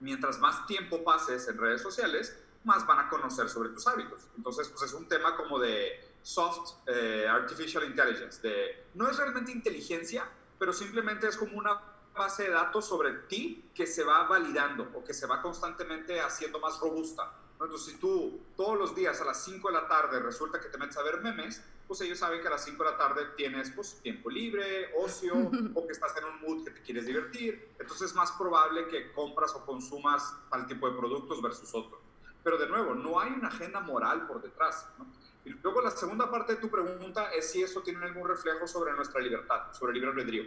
Mientras 0.00 0.38
más 0.38 0.66
tiempo 0.66 1.04
pases 1.04 1.48
en 1.48 1.58
redes 1.58 1.82
sociales, 1.82 2.34
más 2.64 2.86
van 2.86 3.00
a 3.00 3.08
conocer 3.08 3.48
sobre 3.48 3.70
tus 3.70 3.86
hábitos. 3.86 4.22
Entonces, 4.36 4.68
pues 4.68 4.82
es 4.82 4.94
un 4.94 5.06
tema 5.06 5.36
como 5.36 5.58
de 5.58 6.00
soft 6.22 6.86
eh, 6.86 7.26
artificial 7.28 7.84
intelligence, 7.84 8.40
de 8.40 8.86
no 8.94 9.08
es 9.10 9.16
realmente 9.16 9.50
inteligencia, 9.50 10.28
pero 10.58 10.72
simplemente 10.72 11.26
es 11.26 11.36
como 11.36 11.58
una 11.58 11.80
base 12.18 12.44
de 12.44 12.50
datos 12.50 12.86
sobre 12.86 13.12
ti 13.28 13.70
que 13.74 13.86
se 13.86 14.04
va 14.04 14.24
validando 14.24 14.90
o 14.94 15.02
que 15.02 15.14
se 15.14 15.26
va 15.26 15.40
constantemente 15.40 16.20
haciendo 16.20 16.60
más 16.60 16.78
robusta. 16.80 17.32
Entonces, 17.52 17.92
si 17.92 17.98
tú 17.98 18.40
todos 18.56 18.78
los 18.78 18.94
días 18.94 19.20
a 19.20 19.24
las 19.24 19.42
5 19.44 19.68
de 19.68 19.74
la 19.74 19.88
tarde 19.88 20.20
resulta 20.20 20.60
que 20.60 20.68
te 20.68 20.78
metes 20.78 20.96
a 20.96 21.02
ver 21.02 21.20
memes, 21.22 21.62
pues 21.88 22.00
ellos 22.02 22.18
saben 22.18 22.40
que 22.40 22.48
a 22.48 22.50
las 22.50 22.64
5 22.64 22.84
de 22.84 22.90
la 22.90 22.96
tarde 22.96 23.22
tienes 23.36 23.70
pues, 23.70 24.00
tiempo 24.02 24.30
libre, 24.30 24.92
ocio, 24.96 25.34
o 25.74 25.86
que 25.86 25.92
estás 25.92 26.16
en 26.18 26.24
un 26.26 26.40
mood 26.42 26.64
que 26.64 26.70
te 26.70 26.82
quieres 26.82 27.06
divertir. 27.06 27.70
Entonces 27.78 28.10
es 28.10 28.14
más 28.14 28.30
probable 28.32 28.86
que 28.88 29.10
compras 29.12 29.54
o 29.54 29.64
consumas 29.64 30.34
tal 30.50 30.66
tipo 30.66 30.88
de 30.88 30.98
productos 30.98 31.40
versus 31.40 31.74
otro. 31.74 32.00
Pero 32.44 32.58
de 32.58 32.68
nuevo, 32.68 32.94
no 32.94 33.18
hay 33.18 33.32
una 33.32 33.48
agenda 33.48 33.80
moral 33.80 34.26
por 34.26 34.42
detrás. 34.42 34.86
¿no? 34.98 35.06
Y 35.44 35.50
luego 35.50 35.80
la 35.80 35.90
segunda 35.90 36.30
parte 36.30 36.54
de 36.54 36.60
tu 36.60 36.68
pregunta 36.68 37.30
es 37.32 37.50
si 37.50 37.62
eso 37.62 37.80
tiene 37.80 38.04
algún 38.04 38.28
reflejo 38.28 38.68
sobre 38.68 38.92
nuestra 38.92 39.20
libertad, 39.20 39.72
sobre 39.72 39.92
el 39.92 40.00
libre 40.00 40.10
albedrío. 40.10 40.44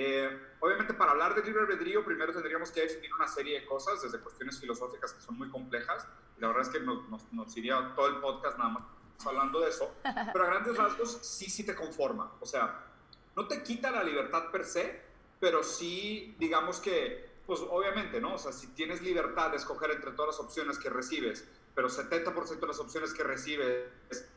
Eh, 0.00 0.30
obviamente, 0.60 0.94
para 0.94 1.10
hablar 1.10 1.34
de 1.34 1.42
libre 1.42 1.62
albedrío, 1.62 2.04
primero 2.04 2.32
tendríamos 2.32 2.70
que 2.70 2.82
definir 2.82 3.12
una 3.14 3.26
serie 3.26 3.58
de 3.58 3.66
cosas, 3.66 4.00
desde 4.00 4.20
cuestiones 4.20 4.60
filosóficas 4.60 5.12
que 5.12 5.20
son 5.20 5.36
muy 5.36 5.50
complejas. 5.50 6.06
la 6.38 6.46
verdad 6.46 6.62
es 6.62 6.68
que 6.68 6.78
nos, 6.78 7.08
nos, 7.08 7.32
nos, 7.32 7.56
iría 7.56 7.94
todo 7.96 8.06
el 8.06 8.20
podcast 8.20 8.56
nada 8.58 8.70
más 8.70 8.84
hablando 9.26 9.60
de 9.60 9.70
eso. 9.70 9.92
Pero 10.32 10.44
a 10.44 10.46
grandes 10.46 10.76
rasgos, 10.76 11.18
sí, 11.22 11.50
sí 11.50 11.66
te 11.66 11.74
conforma. 11.74 12.30
O 12.38 12.46
sea, 12.46 12.86
no 13.34 13.48
te 13.48 13.64
quita 13.64 13.90
la 13.90 14.04
libertad 14.04 14.52
per 14.52 14.64
se, 14.64 15.02
pero 15.40 15.64
sí, 15.64 16.36
digamos 16.38 16.78
que, 16.78 17.40
pues 17.44 17.60
obviamente, 17.68 18.20
¿no? 18.20 18.34
O 18.34 18.38
sea, 18.38 18.52
si 18.52 18.68
tienes 18.68 19.02
libertad 19.02 19.50
de 19.50 19.56
escoger 19.56 19.90
entre 19.90 20.12
todas 20.12 20.36
las 20.36 20.40
opciones 20.40 20.78
que 20.78 20.90
recibes, 20.90 21.44
pero 21.74 21.88
70% 21.88 22.58
de 22.58 22.66
las 22.68 22.78
opciones 22.78 23.12
que 23.12 23.24
recibes 23.24 23.84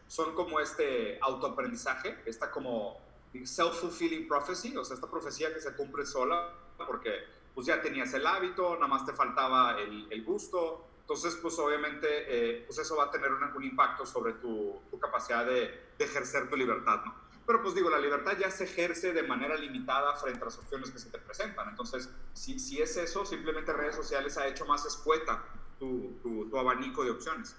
son 0.08 0.34
como 0.34 0.60
este 0.60 1.20
autoaprendizaje, 1.22 2.20
esta 2.26 2.52
como 2.52 3.00
self-fulfilling 3.34 4.28
prophecy, 4.28 4.76
o 4.76 4.84
sea, 4.84 4.96
esta 4.96 5.10
profecía 5.10 5.54
que 5.54 5.62
se 5.62 5.76
cumple 5.76 6.06
sola, 6.06 6.54
porque 6.86 7.12
pues 7.54 7.68
ya 7.68 7.82
tenías 7.82 8.14
el 8.14 8.26
hábito, 8.26 8.76
nada 8.76 8.88
más 8.88 9.06
te 9.06 9.14
faltaba 9.14 9.80
el, 9.80 10.08
el 10.12 10.24
gusto, 10.24 10.88
entonces, 11.02 11.38
pues 11.42 11.60
obviamente, 11.60 12.08
eh, 12.08 12.64
pues 12.66 12.80
eso 12.80 12.96
va 12.96 13.06
a 13.06 13.12
tener 13.12 13.32
un, 13.32 13.64
impacto 13.66 14.06
sobre 14.06 14.32
tu, 14.34 14.80
tu 14.90 14.98
capacidad 14.98 15.46
de, 15.46 15.92
de, 15.98 16.06
ejercer 16.06 16.50
tu 16.50 16.56
libertad, 16.56 17.02
¿no? 17.04 17.14
Pero 17.46 17.62
pues 17.62 17.76
digo, 17.76 17.90
la 17.90 18.00
libertad 18.00 18.38
ya 18.40 18.50
se 18.50 18.64
ejerce 18.64 19.12
de 19.12 19.24
manera 19.24 19.58
limitada 19.58 20.16
frente 20.16 20.42
a 20.42 20.46
las 20.46 20.58
opciones 20.58 20.90
que 20.90 21.00
se 21.00 21.10
te 21.10 21.18
presentan. 21.18 21.68
Entonces, 21.68 22.10
si, 22.32 22.60
si 22.60 22.82
es 22.82 22.96
eso, 22.96 23.26
simplemente 23.26 23.74
redes 23.74 23.96
sociales 23.96 24.38
ha 24.38 24.48
hecho 24.48 24.66
más 24.66 24.86
escueta 24.86 25.44
tu, 25.80 26.18
tu, 26.24 26.50
tu 26.50 26.58
abanico 26.58 27.04
de 27.04 27.12
opciones. 27.12 27.58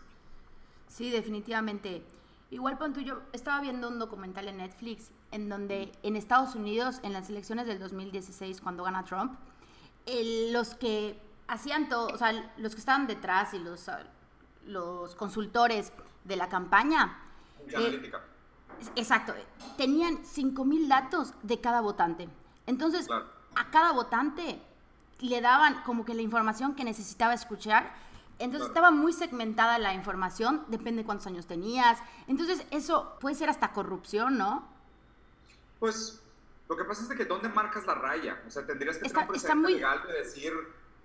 Sí, 0.89 1.11
definitivamente. 1.11 2.03
Igual, 2.53 2.77
Ponto, 2.77 3.01
yo 3.01 3.23
estaba 3.33 3.63
viendo 3.63 3.89
un 3.89 3.99
documental 3.99 4.47
en 4.47 4.59
Netflix 4.59 5.11
en 5.31 5.49
donde 5.49 5.91
en 6.03 6.17
Estados 6.17 6.55
Unidos, 6.55 7.01
en 7.03 7.15
las 7.15 7.31
elecciones 7.31 7.67
del 7.67 7.79
2016, 7.79 8.61
cuando 8.61 8.85
gana 8.85 9.07
Trump, 9.07 9.33
los 10.53 10.75
que 10.75 11.19
hacían 11.49 11.89
todo, 11.89 12.09
o 12.09 12.19
sea, 12.19 12.53
los 12.59 12.75
que 12.75 12.81
estaban 12.81 13.07
detrás 13.07 13.55
y 13.55 13.59
los, 13.59 13.87
los 14.67 15.15
consultores 15.15 15.95
de 16.25 16.37
la 16.37 16.51
campaña. 16.51 17.19
Eh, 17.69 18.13
exacto, 18.97 19.33
tenían 19.79 20.19
5.000 20.23 20.89
datos 20.89 21.33
de 21.43 21.59
cada 21.59 21.81
votante. 21.81 22.29
Entonces, 22.67 23.09
a 23.11 23.71
cada 23.71 23.93
votante 23.93 24.61
le 25.21 25.41
daban 25.41 25.83
como 25.85 26.05
que 26.05 26.13
la 26.13 26.21
información 26.21 26.75
que 26.75 26.85
necesitaba 26.85 27.33
escuchar. 27.33 27.95
Entonces 28.43 28.69
estaba 28.69 28.91
muy 28.91 29.13
segmentada 29.13 29.79
la 29.79 29.95
información, 29.95 30.65
depende 30.69 31.03
de 31.03 31.07
cuántos 31.07 31.27
años 31.27 31.47
tenías. 31.47 31.99
Entonces 32.27 32.67
eso 32.71 33.17
puede 33.21 33.35
ser 33.35 33.49
hasta 33.49 33.73
corrupción, 33.73 34.39
¿no? 34.39 34.69
Pues 35.79 36.23
lo 36.69 36.77
que 36.77 36.85
pasa 36.85 37.03
es 37.03 37.19
que 37.19 37.25
¿dónde 37.25 37.49
marcas 37.49 37.87
la 37.87 37.95
raya? 37.95 38.43
O 38.47 38.51
sea, 38.51 38.67
tendrías 38.67 38.99
que 38.99 39.07
estar 39.07 39.27
tener 39.29 39.57
un 39.57 39.63
legal 39.65 40.03
de 40.07 40.13
decir 40.15 40.53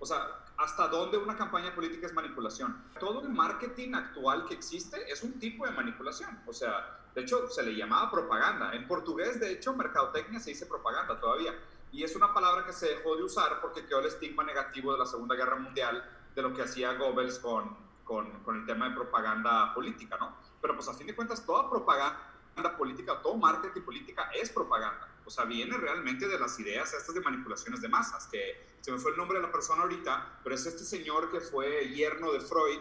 o 0.00 0.06
sea, 0.06 0.44
¿hasta 0.58 0.88
dónde 0.88 1.18
una 1.18 1.36
campaña 1.36 1.74
política 1.74 2.06
es 2.06 2.12
manipulación? 2.12 2.84
Todo 3.00 3.22
el 3.22 3.28
marketing 3.30 3.94
actual 3.94 4.46
que 4.46 4.54
existe 4.54 5.10
es 5.10 5.22
un 5.22 5.38
tipo 5.40 5.66
de 5.66 5.72
manipulación. 5.72 6.40
O 6.46 6.52
sea, 6.52 7.00
de 7.14 7.22
hecho, 7.22 7.48
se 7.48 7.62
le 7.64 7.74
llamaba 7.74 8.10
propaganda. 8.10 8.72
En 8.74 8.86
portugués, 8.86 9.40
de 9.40 9.52
hecho, 9.52 9.74
mercadotecnia 9.74 10.38
se 10.38 10.50
dice 10.50 10.66
propaganda 10.66 11.18
todavía. 11.18 11.52
Y 11.90 12.04
es 12.04 12.14
una 12.14 12.32
palabra 12.32 12.64
que 12.64 12.72
se 12.72 12.86
dejó 12.86 13.16
de 13.16 13.24
usar 13.24 13.60
porque 13.60 13.86
quedó 13.86 14.00
el 14.00 14.06
estigma 14.06 14.44
negativo 14.44 14.92
de 14.92 14.98
la 14.98 15.06
Segunda 15.06 15.34
Guerra 15.34 15.56
Mundial 15.56 16.04
de 16.34 16.42
lo 16.42 16.54
que 16.54 16.62
hacía 16.62 16.94
Goebbels 16.94 17.38
con, 17.38 17.76
con, 18.08 18.56
el 18.56 18.66
tema 18.66 18.88
de 18.88 18.94
propaganda 18.94 19.74
política, 19.74 20.16
¿no? 20.18 20.36
Pero 20.60 20.74
pues 20.74 20.88
a 20.88 20.94
fin 20.94 21.06
de 21.06 21.14
cuentas, 21.14 21.44
toda 21.44 21.68
propaganda 21.68 22.76
política, 22.76 23.20
todo 23.22 23.36
marketing 23.36 23.82
política 23.82 24.30
es 24.34 24.50
propaganda. 24.50 25.08
O 25.24 25.30
sea, 25.30 25.44
viene 25.44 25.76
realmente 25.76 26.26
de 26.26 26.38
las 26.38 26.58
ideas 26.58 26.92
estas 26.94 27.14
de 27.14 27.20
manipulaciones 27.20 27.82
de 27.82 27.88
masas, 27.88 28.26
que 28.28 28.66
se 28.80 28.90
me 28.90 28.98
fue 28.98 29.10
el 29.10 29.18
nombre 29.18 29.38
de 29.38 29.46
la 29.46 29.52
persona 29.52 29.82
ahorita, 29.82 30.40
pero 30.42 30.54
es 30.54 30.64
este 30.64 30.84
señor 30.84 31.30
que 31.30 31.40
fue 31.40 31.88
yerno 31.90 32.32
de 32.32 32.40
Freud, 32.40 32.80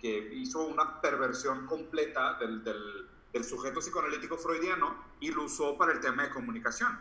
que 0.00 0.34
hizo 0.34 0.62
una 0.64 1.00
perversión 1.00 1.66
completa 1.66 2.34
del, 2.34 2.64
del, 2.64 3.44
sujeto 3.44 3.80
psicoanalítico 3.80 4.36
freudiano 4.36 4.96
y 5.20 5.30
lo 5.30 5.44
usó 5.44 5.76
para 5.78 5.92
el 5.92 6.00
tema 6.00 6.24
de 6.24 6.30
comunicación. 6.30 6.98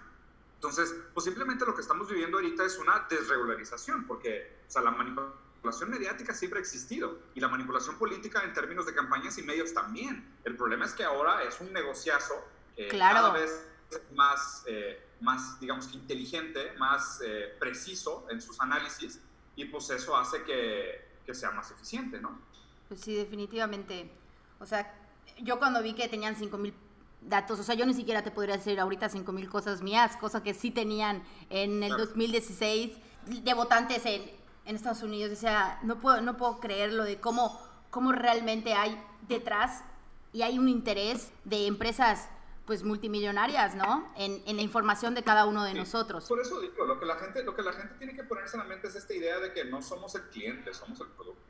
Entonces, 0.56 0.96
pues 1.14 1.26
simplemente 1.26 1.66
lo 1.66 1.76
que 1.76 1.82
estamos 1.82 2.08
viviendo 2.08 2.38
ahorita 2.38 2.64
es 2.64 2.78
una 2.78 3.06
desregularización, 3.10 4.06
porque 4.06 4.62
o 4.68 4.72
sea, 4.72 4.82
la 4.82 4.92
manipulación 4.92 5.44
mediática 5.88 6.34
siempre 6.34 6.60
ha 6.60 6.62
existido 6.62 7.20
y 7.34 7.40
la 7.40 7.48
manipulación 7.48 7.98
política 7.98 8.44
en 8.44 8.54
términos 8.54 8.86
de 8.86 8.94
campañas 8.94 9.38
y 9.38 9.44
medios 9.44 9.74
también. 9.74 10.28
El 10.44 10.56
problema 10.56 10.86
es 10.86 10.94
que 10.94 11.04
ahora 11.04 11.44
es 11.44 11.60
un 11.62 11.72
negociazo 11.72 12.34
que 12.76 12.88
cada 12.90 13.32
vez 13.32 13.66
más, 14.14 14.64
eh, 14.68 15.02
más 15.22 15.60
digamos 15.60 15.88
que 15.88 15.98
inteligente, 15.98 16.74
más 16.78 17.22
eh, 17.24 17.56
preciso 17.60 18.26
en 18.30 18.42
sus 18.42 18.60
análisis 18.60 19.20
y 19.56 19.66
pues 19.66 19.90
eso 19.90 20.18
hace 20.18 20.44
que, 20.44 21.08
que 21.26 21.34
sea 21.34 21.52
más 21.52 21.72
eficiente, 21.72 22.20
¿no? 22.20 22.38
Pues 22.90 23.02
sí, 23.02 23.16
definitivamente. 23.16 24.12
O 24.60 24.66
sea, 24.66 24.94
yo 25.40 25.60
cuando 25.60 25.82
vi 25.82 25.94
que 25.94 26.08
tenían 26.08 26.36
5000 26.36 26.74
datos, 27.22 27.60
o 27.60 27.64
sea, 27.64 27.76
yo 27.76 27.86
ni 27.86 27.94
siquiera 27.94 28.24
te 28.24 28.32
podría 28.32 28.58
decir 28.58 28.80
ahorita 28.80 29.08
5000 29.08 29.50
cosas 29.50 29.82
mías, 29.82 30.18
cosas 30.18 30.42
que 30.42 30.54
sí 30.54 30.72
tenían 30.72 31.24
en 31.50 31.84
el 31.84 31.96
2016 31.96 32.92
de 33.26 33.54
votantes 33.54 34.06
en, 34.06 34.43
en 34.66 34.76
Estados 34.76 35.04
Unidos. 35.04 35.32
O 35.32 35.40
sea, 35.40 35.80
no 35.84 36.00
puedo, 36.00 36.22
no 36.22 36.38
puedo 36.38 36.60
creerlo 36.60 37.04
de 37.04 37.20
cómo, 37.20 37.60
cómo 37.90 38.12
realmente 38.12 38.74
hay 38.74 39.02
detrás 39.28 39.84
y 40.32 40.42
hay 40.42 40.60
un 40.60 40.70
interés 40.70 41.32
de 41.44 41.68
empresas 41.68 42.30
pues 42.66 42.84
multimillonarias, 42.84 43.76
¿no? 43.76 44.10
En, 44.16 44.42
en, 44.46 44.56
la 44.56 44.62
información 44.62 45.14
de 45.14 45.24
cada 45.24 45.46
uno 45.46 45.66
de 45.66 45.74
nosotros. 45.74 46.26
Por 46.28 46.40
eso 46.40 46.62
digo, 46.62 46.86
lo 46.86 46.98
que, 46.98 47.06
la 47.06 47.18
gente, 47.18 47.44
lo 47.44 47.56
que 47.56 47.62
la 47.62 47.74
gente 47.74 47.96
tiene 47.96 48.16
que 48.16 48.24
ponerse 48.24 48.56
en 48.56 48.64
la 48.64 48.70
mente 48.70 48.88
es 48.88 48.96
esta 48.96 49.14
idea 49.14 49.38
de 49.40 49.52
que 49.52 49.66
no 49.66 49.82
somos 49.82 50.16
el 50.16 50.24
cliente, 50.30 50.74
somos 50.74 51.00
el 51.02 51.08
producto. 51.08 51.44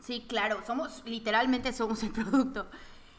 Sí, 0.00 0.26
claro, 0.28 0.60
somos, 0.66 1.02
literalmente 1.04 1.72
somos 1.72 2.02
el 2.02 2.10
producto. 2.10 2.68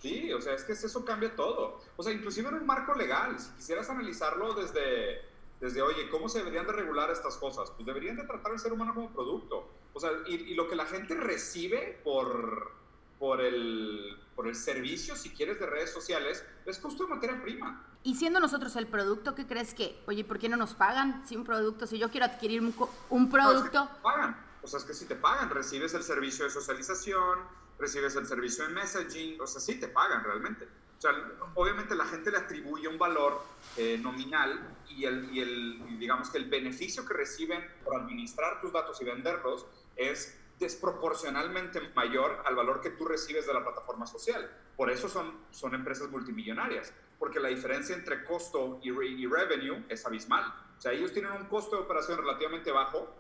Sí, 0.02 0.34
o 0.34 0.42
sea, 0.42 0.54
es 0.54 0.66
que 0.66 0.74
eso 0.74 1.06
cambia 1.06 1.34
todo. 1.34 1.80
O 1.96 2.04
sea, 2.04 2.12
inclusive 2.12 2.50
en 2.50 2.56
un 2.56 2.66
marco 2.66 2.94
legal, 2.94 3.40
si 3.40 3.50
quisieras 3.52 3.90
analizarlo 3.90 4.54
desde, 4.54 5.22
desde, 5.64 5.82
oye, 5.82 6.10
¿cómo 6.10 6.28
se 6.28 6.40
deberían 6.40 6.68
de 6.68 6.74
regular 6.74 7.10
estas 7.10 7.38
cosas? 7.38 7.72
Pues 7.72 7.86
deberían 7.86 8.18
de 8.18 8.24
tratar 8.24 8.52
al 8.52 8.60
ser 8.60 8.74
humano 8.74 8.94
como 8.94 9.14
producto. 9.14 9.72
O 9.94 10.00
sea, 10.00 10.12
y, 10.28 10.34
y 10.34 10.56
lo 10.56 10.68
que 10.68 10.76
la 10.76 10.86
gente 10.86 11.16
recibe 11.16 12.02
por, 12.04 12.74
por 13.18 13.40
el, 13.40 14.20
por 14.36 14.50
el 14.50 14.56
servicio, 14.56 15.16
si 15.16 15.30
quieres, 15.30 15.62
de 15.62 15.66
redes 15.66 15.90
sociales, 15.94 16.44
es 16.66 16.78
costo 16.80 17.06
de 17.06 17.12
materia 17.12 17.42
prima. 17.42 17.82
Y 18.04 18.16
siendo 18.16 18.42
nosotros 18.42 18.76
el 18.76 18.88
producto, 18.88 19.36
¿qué 19.36 19.48
crees 19.48 19.74
que, 19.74 20.04
oye, 20.06 20.26
¿por 20.26 20.38
qué 20.38 20.50
no 20.50 20.58
nos 20.58 20.74
pagan 20.74 21.26
si 21.26 21.38
un 21.38 21.46
producto, 21.46 21.88
si 21.88 21.98
yo 21.98 22.12
quiero 22.12 22.26
adquirir 22.26 22.60
un, 22.60 22.76
un 23.10 23.30
producto? 23.30 23.86
No, 23.86 24.02
pagan. 24.02 24.46
O 24.64 24.68
sea, 24.68 24.80
es 24.80 24.86
que 24.86 24.94
si 24.94 25.06
te 25.06 25.16
pagan, 25.16 25.50
recibes 25.50 25.94
el 25.94 26.04
servicio 26.04 26.44
de 26.44 26.52
socialización, 26.52 27.40
recibes 27.80 28.18
el 28.18 28.28
servicio 28.28 28.68
de 28.68 28.74
messaging, 28.74 29.40
o 29.40 29.48
sea, 29.48 29.62
sí 29.62 29.80
te 29.80 29.88
pagan 29.88 30.26
realmente. 30.26 30.68
Sea, 31.04 31.12
obviamente 31.56 31.96
la 31.96 32.06
gente 32.06 32.32
le 32.32 32.38
atribuye 32.38 32.88
un 32.88 32.98
valor 32.98 33.42
eh, 33.76 34.00
nominal 34.02 34.74
y, 34.88 35.04
el, 35.04 35.30
y 35.36 35.42
el, 35.42 36.00
digamos 36.00 36.30
que 36.30 36.38
el 36.38 36.46
beneficio 36.50 37.06
que 37.06 37.14
reciben 37.14 37.62
por 37.84 38.00
administrar 38.00 38.62
tus 38.62 38.72
datos 38.72 39.02
y 39.02 39.04
venderlos 39.04 39.66
es 39.98 40.40
desproporcionalmente 40.58 41.82
mayor 41.94 42.42
al 42.46 42.56
valor 42.56 42.80
que 42.80 42.92
tú 42.92 43.04
recibes 43.04 43.46
de 43.46 43.54
la 43.54 43.62
plataforma 43.62 44.06
social. 44.06 44.50
Por 44.78 44.90
eso 44.90 45.10
son, 45.10 45.42
son 45.52 45.76
empresas 45.76 46.10
multimillonarias, 46.10 46.94
porque 47.20 47.42
la 47.42 47.50
diferencia 47.50 47.94
entre 47.94 48.24
costo 48.24 48.80
y, 48.82 48.90
y 48.90 49.28
revenue 49.28 49.84
es 49.90 50.06
abismal. 50.06 50.46
O 50.78 50.82
sea, 50.82 50.94
ellos 50.94 51.12
tienen 51.12 51.34
un 51.34 51.48
costo 51.48 51.76
de 51.76 51.82
operación 51.82 52.18
relativamente 52.18 52.72
bajo. 52.72 53.14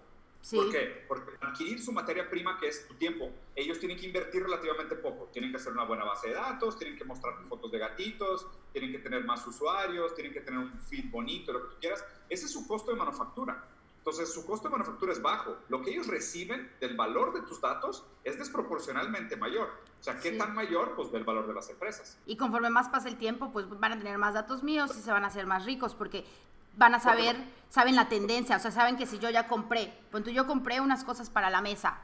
Sí. 0.43 0.57
¿Por 0.57 0.71
qué? 0.71 1.05
Porque 1.07 1.31
adquirir 1.39 1.81
su 1.81 1.93
materia 1.93 2.29
prima, 2.29 2.57
que 2.59 2.67
es 2.67 2.85
tu 2.85 2.95
tiempo, 2.95 3.31
ellos 3.55 3.79
tienen 3.79 3.97
que 3.97 4.07
invertir 4.07 4.43
relativamente 4.43 4.95
poco. 4.95 5.29
Tienen 5.31 5.51
que 5.51 5.57
hacer 5.57 5.71
una 5.71 5.85
buena 5.85 6.03
base 6.03 6.27
de 6.27 6.33
datos, 6.33 6.77
tienen 6.77 6.97
que 6.97 7.05
mostrar 7.05 7.33
fotos 7.47 7.71
de 7.71 7.79
gatitos, 7.79 8.45
tienen 8.73 8.91
que 8.91 8.99
tener 8.99 9.23
más 9.23 9.47
usuarios, 9.47 10.13
tienen 10.15 10.33
que 10.33 10.41
tener 10.41 10.59
un 10.59 10.77
feed 10.81 11.09
bonito, 11.09 11.53
lo 11.53 11.63
que 11.63 11.75
tú 11.75 11.79
quieras. 11.79 12.03
Ese 12.29 12.45
es 12.45 12.51
su 12.51 12.67
costo 12.67 12.91
de 12.91 12.97
manufactura. 12.97 13.69
Entonces, 13.99 14.33
su 14.33 14.45
costo 14.45 14.67
de 14.67 14.73
manufactura 14.73 15.13
es 15.13 15.21
bajo. 15.21 15.55
Lo 15.69 15.81
que 15.81 15.91
ellos 15.91 16.07
reciben 16.07 16.69
del 16.81 16.97
valor 16.97 17.33
de 17.33 17.47
tus 17.47 17.61
datos 17.61 18.05
es 18.25 18.37
desproporcionalmente 18.37 19.37
mayor. 19.37 19.69
O 19.97 20.03
sea, 20.03 20.19
¿qué 20.19 20.33
tan 20.33 20.53
mayor? 20.53 20.93
Pues 20.97 21.09
del 21.13 21.23
valor 21.23 21.47
de 21.47 21.53
las 21.53 21.69
empresas. 21.69 22.19
Y 22.25 22.35
conforme 22.35 22.69
más 22.69 22.89
pasa 22.89 23.07
el 23.07 23.15
tiempo, 23.15 23.53
pues 23.53 23.69
van 23.69 23.93
a 23.93 23.97
tener 23.97 24.17
más 24.17 24.33
datos 24.33 24.61
míos 24.61 24.93
y 24.97 25.01
se 25.01 25.09
van 25.09 25.23
a 25.23 25.27
hacer 25.27 25.47
más 25.47 25.63
ricos 25.63 25.95
porque 25.95 26.25
van 26.75 26.95
a 26.95 26.99
saber, 26.99 27.35
saben 27.69 27.95
la 27.95 28.09
tendencia, 28.09 28.57
o 28.57 28.59
sea, 28.59 28.71
saben 28.71 28.97
que 28.97 29.05
si 29.05 29.19
yo 29.19 29.29
ya 29.29 29.47
compré, 29.47 29.93
pues 30.11 30.23
yo 30.25 30.47
compré 30.47 30.79
unas 30.81 31.03
cosas 31.03 31.29
para 31.29 31.49
la 31.49 31.61
mesa, 31.61 31.97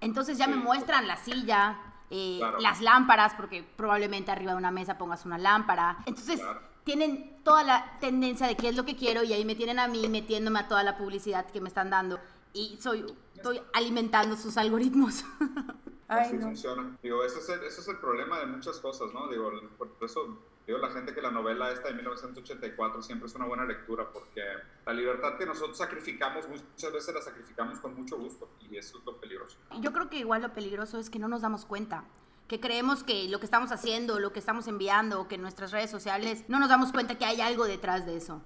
entonces 0.00 0.38
ya 0.38 0.46
me 0.46 0.56
muestran 0.56 1.06
la 1.06 1.16
silla, 1.16 1.78
eh, 2.10 2.40
las 2.60 2.80
lámparas, 2.80 3.34
porque 3.34 3.64
probablemente 3.76 4.30
arriba 4.30 4.52
de 4.52 4.58
una 4.58 4.70
mesa 4.70 4.98
pongas 4.98 5.24
una 5.24 5.38
lámpara. 5.38 5.98
Entonces, 6.04 6.42
tienen 6.84 7.38
toda 7.44 7.62
la 7.62 7.98
tendencia 8.00 8.46
de 8.46 8.56
qué 8.56 8.68
es 8.68 8.76
lo 8.76 8.84
que 8.84 8.96
quiero 8.96 9.22
y 9.22 9.32
ahí 9.32 9.44
me 9.44 9.54
tienen 9.54 9.78
a 9.78 9.88
mí 9.88 10.08
metiéndome 10.08 10.58
a 10.58 10.68
toda 10.68 10.82
la 10.82 10.98
publicidad 10.98 11.46
que 11.46 11.60
me 11.60 11.68
están 11.68 11.88
dando 11.88 12.18
y 12.52 12.76
soy, 12.80 13.06
estoy 13.34 13.62
alimentando 13.72 14.36
sus 14.36 14.56
algoritmos. 14.56 15.24
Así 16.08 16.36
funciona. 16.36 16.98
Digo, 17.02 17.24
eso 17.24 17.38
es, 17.38 17.48
el, 17.48 17.62
eso 17.62 17.80
es 17.80 17.88
el 17.88 17.96
problema 17.96 18.38
de 18.40 18.46
muchas 18.46 18.78
cosas, 18.80 19.14
¿no? 19.14 19.28
Digo, 19.28 19.50
por 19.78 19.96
eso 20.02 20.36
digo 20.66 20.78
la 20.78 20.90
gente 20.90 21.14
que 21.14 21.20
la 21.20 21.30
novela 21.30 21.70
esta 21.70 21.88
de 21.88 21.94
1984 21.94 23.02
siempre 23.02 23.28
es 23.28 23.34
una 23.34 23.46
buena 23.46 23.64
lectura 23.64 24.10
porque 24.12 24.42
la 24.86 24.92
libertad 24.92 25.36
que 25.36 25.46
nosotros 25.46 25.76
sacrificamos 25.76 26.48
muchas 26.48 26.92
veces 26.92 27.14
la 27.14 27.22
sacrificamos 27.22 27.80
con 27.80 27.94
mucho 27.94 28.16
gusto 28.18 28.48
y 28.60 28.76
eso 28.76 28.98
es 28.98 29.04
lo 29.04 29.20
peligroso. 29.20 29.58
Yo 29.80 29.92
creo 29.92 30.08
que 30.08 30.18
igual 30.18 30.42
lo 30.42 30.52
peligroso 30.52 30.98
es 30.98 31.10
que 31.10 31.18
no 31.18 31.28
nos 31.28 31.42
damos 31.42 31.66
cuenta 31.66 32.04
que 32.48 32.60
creemos 32.60 33.02
que 33.02 33.28
lo 33.28 33.38
que 33.38 33.46
estamos 33.46 33.72
haciendo, 33.72 34.18
lo 34.18 34.32
que 34.32 34.38
estamos 34.38 34.66
enviando, 34.68 35.26
que 35.26 35.38
nuestras 35.38 35.72
redes 35.72 35.90
sociales, 35.90 36.44
no 36.48 36.58
nos 36.58 36.68
damos 36.68 36.92
cuenta 36.92 37.16
que 37.16 37.24
hay 37.24 37.40
algo 37.40 37.64
detrás 37.64 38.04
de 38.04 38.16
eso. 38.16 38.42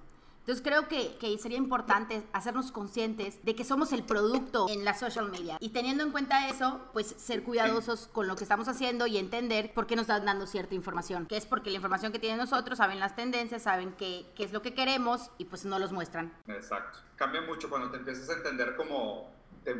Entonces 0.47 0.63
creo 0.63 0.87
que, 0.87 1.17
que, 1.17 1.37
sería 1.39 1.57
importante 1.57 2.23
hacernos 2.31 2.71
conscientes 2.71 3.43
de 3.43 3.53
que 3.53 3.65
somos 3.65 3.91
el 3.91 4.05
producto 4.05 4.67
en 4.69 4.85
la 4.85 4.93
social 4.93 5.29
media. 5.29 5.57
Y 5.59 5.71
teniendo 5.71 6.05
en 6.05 6.11
cuenta 6.11 6.47
eso, 6.47 6.79
pues 6.93 7.07
ser 7.17 7.43
cuidadosos 7.43 8.07
con 8.07 8.29
lo 8.29 8.37
que 8.37 8.45
estamos 8.45 8.69
haciendo 8.69 9.07
y 9.07 9.17
entender 9.17 9.73
por 9.73 9.87
qué 9.87 9.97
nos 9.97 10.03
están 10.03 10.23
dando 10.23 10.47
cierta 10.47 10.73
información. 10.73 11.25
Que 11.25 11.35
es 11.35 11.45
porque 11.45 11.69
la 11.69 11.75
información 11.75 12.13
que 12.13 12.19
tienen 12.19 12.37
nosotros, 12.37 12.77
saben 12.77 12.97
las 13.01 13.13
tendencias, 13.13 13.63
saben 13.63 13.91
qué, 13.97 14.25
qué 14.37 14.45
es 14.45 14.53
lo 14.53 14.61
que 14.61 14.73
queremos 14.73 15.31
y 15.37 15.43
pues 15.43 15.65
no 15.65 15.79
los 15.79 15.91
muestran. 15.91 16.31
Exacto. 16.47 16.99
Cambia 17.17 17.41
mucho 17.41 17.69
cuando 17.69 17.91
te 17.91 17.97
empiezas 17.97 18.29
a 18.29 18.37
entender 18.37 18.77
como, 18.77 19.29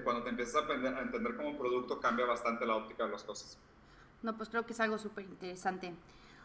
cuando 0.04 0.24
te 0.24 0.32
empiezas 0.32 0.56
a, 0.56 0.60
aprender, 0.66 0.94
a 0.96 1.02
entender 1.02 1.38
como 1.38 1.58
producto, 1.58 2.02
cambia 2.02 2.26
bastante 2.26 2.66
la 2.66 2.76
óptica 2.76 3.06
de 3.06 3.12
las 3.12 3.24
cosas. 3.24 3.58
No, 4.22 4.36
pues 4.36 4.50
creo 4.50 4.66
que 4.66 4.74
es 4.74 4.80
algo 4.82 4.98
súper 4.98 5.24
interesante. 5.24 5.94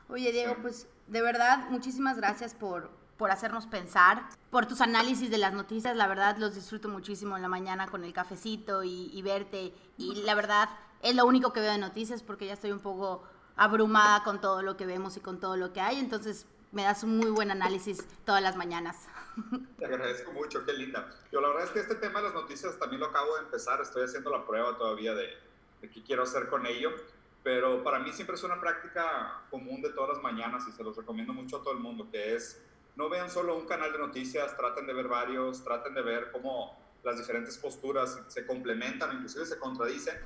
Oye, 0.09 0.31
Diego, 0.31 0.59
pues 0.63 0.87
de 1.09 1.23
verdad, 1.23 1.71
muchísimas 1.71 2.19
gracias 2.19 2.55
por, 2.55 3.02
por 3.23 3.31
hacernos 3.31 3.67
pensar, 3.67 4.25
por 4.51 4.67
tus 4.67 4.81
análisis 4.81 5.31
de 5.31 5.39
las 5.39 5.53
noticias. 5.53 5.95
La 5.95 6.09
verdad, 6.09 6.39
los 6.39 6.57
disfruto 6.57 6.89
muchísimo 6.89 7.37
en 7.37 7.43
la 7.43 7.49
mañana 7.49 7.87
con 7.87 8.03
el 8.03 8.13
cafecito 8.13 8.83
y, 8.83 9.11
y 9.13 9.23
verte. 9.23 9.73
Y 9.97 10.23
la 10.23 10.35
verdad, 10.35 10.69
es 11.03 11.15
lo 11.15 11.25
único 11.25 11.53
que 11.53 11.61
veo 11.61 11.71
de 11.71 11.79
noticias 11.79 12.21
porque 12.25 12.47
ya 12.47 12.55
estoy 12.55 12.73
un 12.73 12.81
poco 12.81 13.23
abrumada 13.55 14.25
con 14.25 14.41
todo 14.41 14.61
lo 14.63 14.77
que 14.77 14.87
vemos 14.87 15.17
y 15.17 15.21
con 15.21 15.39
todo 15.39 15.57
lo 15.57 15.73
que 15.73 15.81
hay. 15.81 16.01
Entonces, 16.01 16.47
me 16.73 16.83
das 16.83 17.05
un 17.05 17.17
muy 17.17 17.31
buen 17.31 17.53
análisis 17.53 18.05
todas 18.25 18.43
las 18.43 18.57
mañanas. 18.57 19.07
Te 19.79 19.87
agradezco 19.87 20.33
mucho, 20.33 20.65
qué 20.67 20.73
linda. 20.73 21.09
Yo 21.31 21.41
la 21.41 21.47
verdad 21.47 21.67
es 21.67 21.71
que 21.71 21.79
este 21.79 21.95
tema 21.95 22.19
de 22.19 22.25
las 22.25 22.35
noticias 22.35 22.77
también 22.81 22.99
lo 22.99 23.07
acabo 23.07 23.37
de 23.37 23.45
empezar, 23.45 23.81
estoy 23.81 24.03
haciendo 24.03 24.31
la 24.31 24.45
prueba 24.45 24.77
todavía 24.77 25.15
de, 25.15 25.29
de 25.81 25.91
qué 25.91 26.03
quiero 26.03 26.25
hacer 26.25 26.49
con 26.49 26.67
ello, 26.67 26.91
pero 27.45 27.85
para 27.85 28.01
mí 28.01 28.13
siempre 28.13 28.35
es 28.35 28.43
una 28.43 28.61
práctica 28.61 29.45
común 29.49 29.81
de 29.81 29.91
todas 29.91 30.17
las 30.17 30.23
mañanas 30.25 30.65
y 30.69 30.73
se 30.73 30.83
los 30.83 30.97
recomiendo 30.97 31.33
mucho 31.33 31.59
a 31.59 31.63
todo 31.63 31.73
el 31.73 31.79
mundo, 31.79 32.09
que 32.11 32.35
es 32.35 32.61
no 32.97 33.09
vean 33.09 33.31
solo 33.31 33.57
un 33.57 33.67
canal 33.67 33.93
de 33.93 33.99
noticias, 33.99 34.57
traten 34.57 34.87
de 34.87 34.93
ver 34.93 35.09
varios, 35.09 35.65
traten 35.65 35.95
de 35.95 36.03
ver 36.03 36.31
cómo 36.31 36.79
las 37.03 37.19
diferentes 37.19 37.57
posturas 37.59 38.21
se 38.29 38.47
complementan, 38.47 39.15
inclusive 39.15 39.47
se 39.47 39.59
contradicen. 39.59 40.17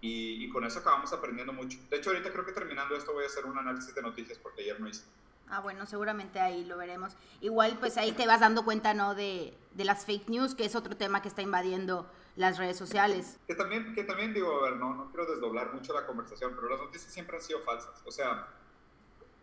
Y, 0.00 0.44
y, 0.44 0.50
con 0.50 0.64
eso 0.64 0.80
acabamos 0.80 1.12
aprendiendo 1.12 1.52
mucho. 1.52 1.78
De 1.88 1.96
hecho, 1.96 2.10
ahorita 2.10 2.30
creo 2.30 2.44
que 2.44 2.52
terminando 2.52 2.94
esto 2.94 3.14
voy 3.14 3.24
a 3.24 3.28
hacer 3.28 3.46
un 3.46 3.56
análisis 3.56 3.94
de 3.94 4.02
noticias 4.02 4.38
porque 4.38 4.62
ayer 4.62 4.78
no 4.78 4.88
hice. 4.88 5.04
Ah, 5.48 5.60
bueno, 5.60 5.86
seguramente 5.86 6.40
ahí 6.40 6.64
lo 6.64 6.76
veremos. 6.76 7.16
Igual, 7.40 7.76
pues 7.78 7.96
ahí 7.96 8.12
te 8.12 8.26
vas 8.26 8.40
dando 8.40 8.64
cuenta, 8.64 8.94
¿no? 8.94 9.14
De, 9.14 9.56
de, 9.72 9.84
las 9.84 10.04
fake 10.04 10.28
news, 10.28 10.54
que 10.54 10.64
es 10.64 10.74
otro 10.74 10.96
tema 10.96 11.22
que 11.22 11.28
está 11.28 11.42
invadiendo 11.42 12.10
las 12.34 12.58
redes 12.58 12.76
sociales. 12.76 13.38
Que 13.46 13.54
también, 13.54 13.94
que 13.94 14.04
también 14.04 14.34
digo, 14.34 14.60
a 14.60 14.70
ver, 14.70 14.76
no, 14.76 14.94
no 14.94 15.10
quiero 15.10 15.26
desdoblar 15.26 15.72
mucho 15.72 15.94
la 15.94 16.04
conversación, 16.04 16.52
pero 16.56 16.68
las 16.68 16.80
noticias 16.80 17.12
siempre 17.12 17.36
han 17.36 17.42
sido 17.42 17.60
falsas. 17.60 18.02
O 18.04 18.10
sea, 18.10 18.48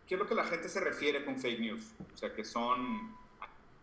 ¿qué 0.06 0.14
es 0.14 0.20
lo 0.20 0.26
que 0.26 0.34
la 0.34 0.44
gente 0.44 0.68
se 0.68 0.80
refiere 0.80 1.24
con 1.24 1.38
fake 1.38 1.60
news? 1.60 1.92
O 2.12 2.16
sea, 2.16 2.34
que 2.34 2.44
son 2.44 3.16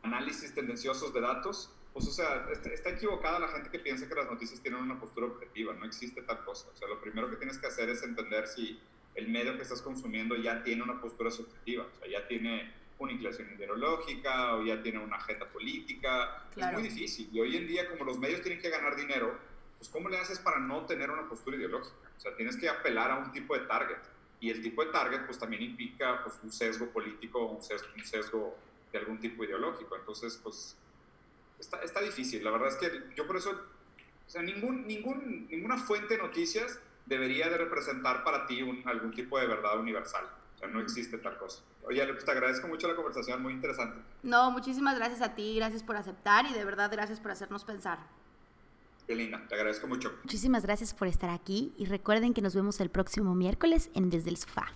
análisis 0.04 0.54
tendenciosos 0.54 1.14
de 1.14 1.22
datos. 1.22 1.72
Pues, 1.94 2.08
o 2.08 2.12
sea, 2.12 2.48
está 2.52 2.90
equivocada 2.90 3.40
la 3.40 3.50
gente 3.50 3.70
que 3.70 3.80
piensa 3.80 4.08
que 4.08 4.16
las 4.16 4.30
noticias 4.30 4.62
tienen 4.62 4.82
una 4.82 5.00
postura 5.00 5.28
objetiva. 5.28 5.74
No 5.74 5.86
existe 5.86 6.22
tal 6.22 6.44
cosa. 6.46 6.70
O 6.74 6.78
sea, 6.78 6.88
lo 6.88 7.02
primero 7.02 7.30
que 7.30 7.36
tienes 7.36 7.58
que 7.58 7.68
hacer 7.68 7.90
es 7.90 8.02
entender 8.04 8.48
si 8.48 8.80
el 9.16 9.28
medio 9.28 9.56
que 9.58 9.64
estás 9.64 9.82
consumiendo 9.82 10.36
ya 10.36 10.64
tiene 10.64 10.84
una 10.84 11.02
postura 11.02 11.30
subjetiva, 11.32 11.86
o 11.86 12.00
sea, 12.00 12.10
ya 12.10 12.28
tiene 12.28 12.74
una 12.98 13.12
inclinación 13.12 13.52
ideológica 13.54 14.56
o 14.56 14.64
ya 14.64 14.82
tiene 14.82 15.00
una 15.00 15.18
agenda 15.18 15.48
política. 15.48 16.46
Es 16.56 16.72
muy 16.72 16.84
difícil. 16.84 17.30
Y 17.32 17.40
hoy 17.40 17.58
en 17.58 17.68
día, 17.68 17.90
como 17.90 18.06
los 18.06 18.20
medios 18.20 18.42
tienen 18.42 18.62
que 18.62 18.70
ganar 18.70 18.96
dinero, 18.96 19.38
pues 19.78 19.90
¿cómo 19.90 20.08
le 20.10 20.20
haces 20.20 20.40
para 20.40 20.60
no 20.60 20.86
tener 20.86 21.10
una 21.10 21.28
postura 21.28 21.58
ideológica? 21.58 22.10
O 22.16 22.20
sea, 22.20 22.36
tienes 22.36 22.56
que 22.56 22.70
apelar 22.70 23.12
a 23.12 23.18
un 23.18 23.32
tipo 23.32 23.58
de 23.58 23.66
target. 23.66 23.98
Y 24.42 24.50
el 24.50 24.62
tipo 24.62 24.84
de 24.84 24.92
target, 24.92 25.26
pues 25.26 25.38
también 25.38 25.62
implica 25.62 26.24
pues, 26.24 26.36
un 26.44 26.52
sesgo 26.52 26.88
político, 26.88 27.46
un 27.46 27.62
sesgo, 27.62 27.88
un 27.96 28.04
sesgo 28.04 28.58
de 28.92 28.98
algún 28.98 29.20
tipo 29.20 29.44
ideológico. 29.44 29.96
Entonces, 29.96 30.38
pues, 30.44 30.76
está, 31.60 31.82
está 31.84 32.02
difícil. 32.02 32.44
La 32.44 32.52
verdad 32.52 32.70
es 32.70 32.76
que 32.76 33.16
yo 33.16 33.26
por 33.28 33.38
eso, 33.38 33.52
o 33.52 34.30
sea, 34.30 34.42
ningún, 34.42 34.88
ningún, 34.88 35.48
ninguna 35.50 35.78
fuente 35.78 36.18
de 36.18 36.24
noticias 36.24 36.80
debería 37.06 37.50
de 37.50 37.58
representar 37.58 38.24
para 38.24 38.48
ti 38.48 38.64
un, 38.64 38.82
algún 38.86 39.12
tipo 39.12 39.40
de 39.40 39.46
verdad 39.48 39.80
universal. 39.80 40.26
O 40.56 40.58
sea, 40.58 40.68
no 40.68 40.82
existe 40.82 41.20
tal 41.20 41.38
cosa. 41.38 41.62
Oye, 41.84 42.06
pues 42.08 42.26
te 42.26 42.32
agradezco 42.32 42.68
mucho 42.68 42.88
la 42.88 42.96
conversación, 42.96 43.42
muy 43.42 43.54
interesante. 43.54 44.02
No, 44.24 44.52
muchísimas 44.52 44.96
gracias 44.96 45.22
a 45.22 45.36
ti, 45.36 45.56
gracias 45.56 45.84
por 45.84 45.96
aceptar 45.96 46.46
y 46.46 46.54
de 46.54 46.66
verdad 46.66 46.92
gracias 46.92 47.20
por 47.20 47.32
hacernos 47.32 47.64
pensar. 47.64 48.00
Te 49.08 49.56
agradezco 49.56 49.88
mucho. 49.88 50.14
Muchísimas 50.24 50.64
gracias 50.64 50.94
por 50.94 51.08
estar 51.08 51.30
aquí 51.30 51.74
y 51.78 51.86
recuerden 51.86 52.34
que 52.34 52.42
nos 52.42 52.56
vemos 52.56 52.80
el 52.80 52.90
próximo 52.90 53.36
miércoles 53.36 53.90
en 53.94 54.10
Desde 54.10 54.30
el 54.30 54.38
Sofá. 54.38 54.68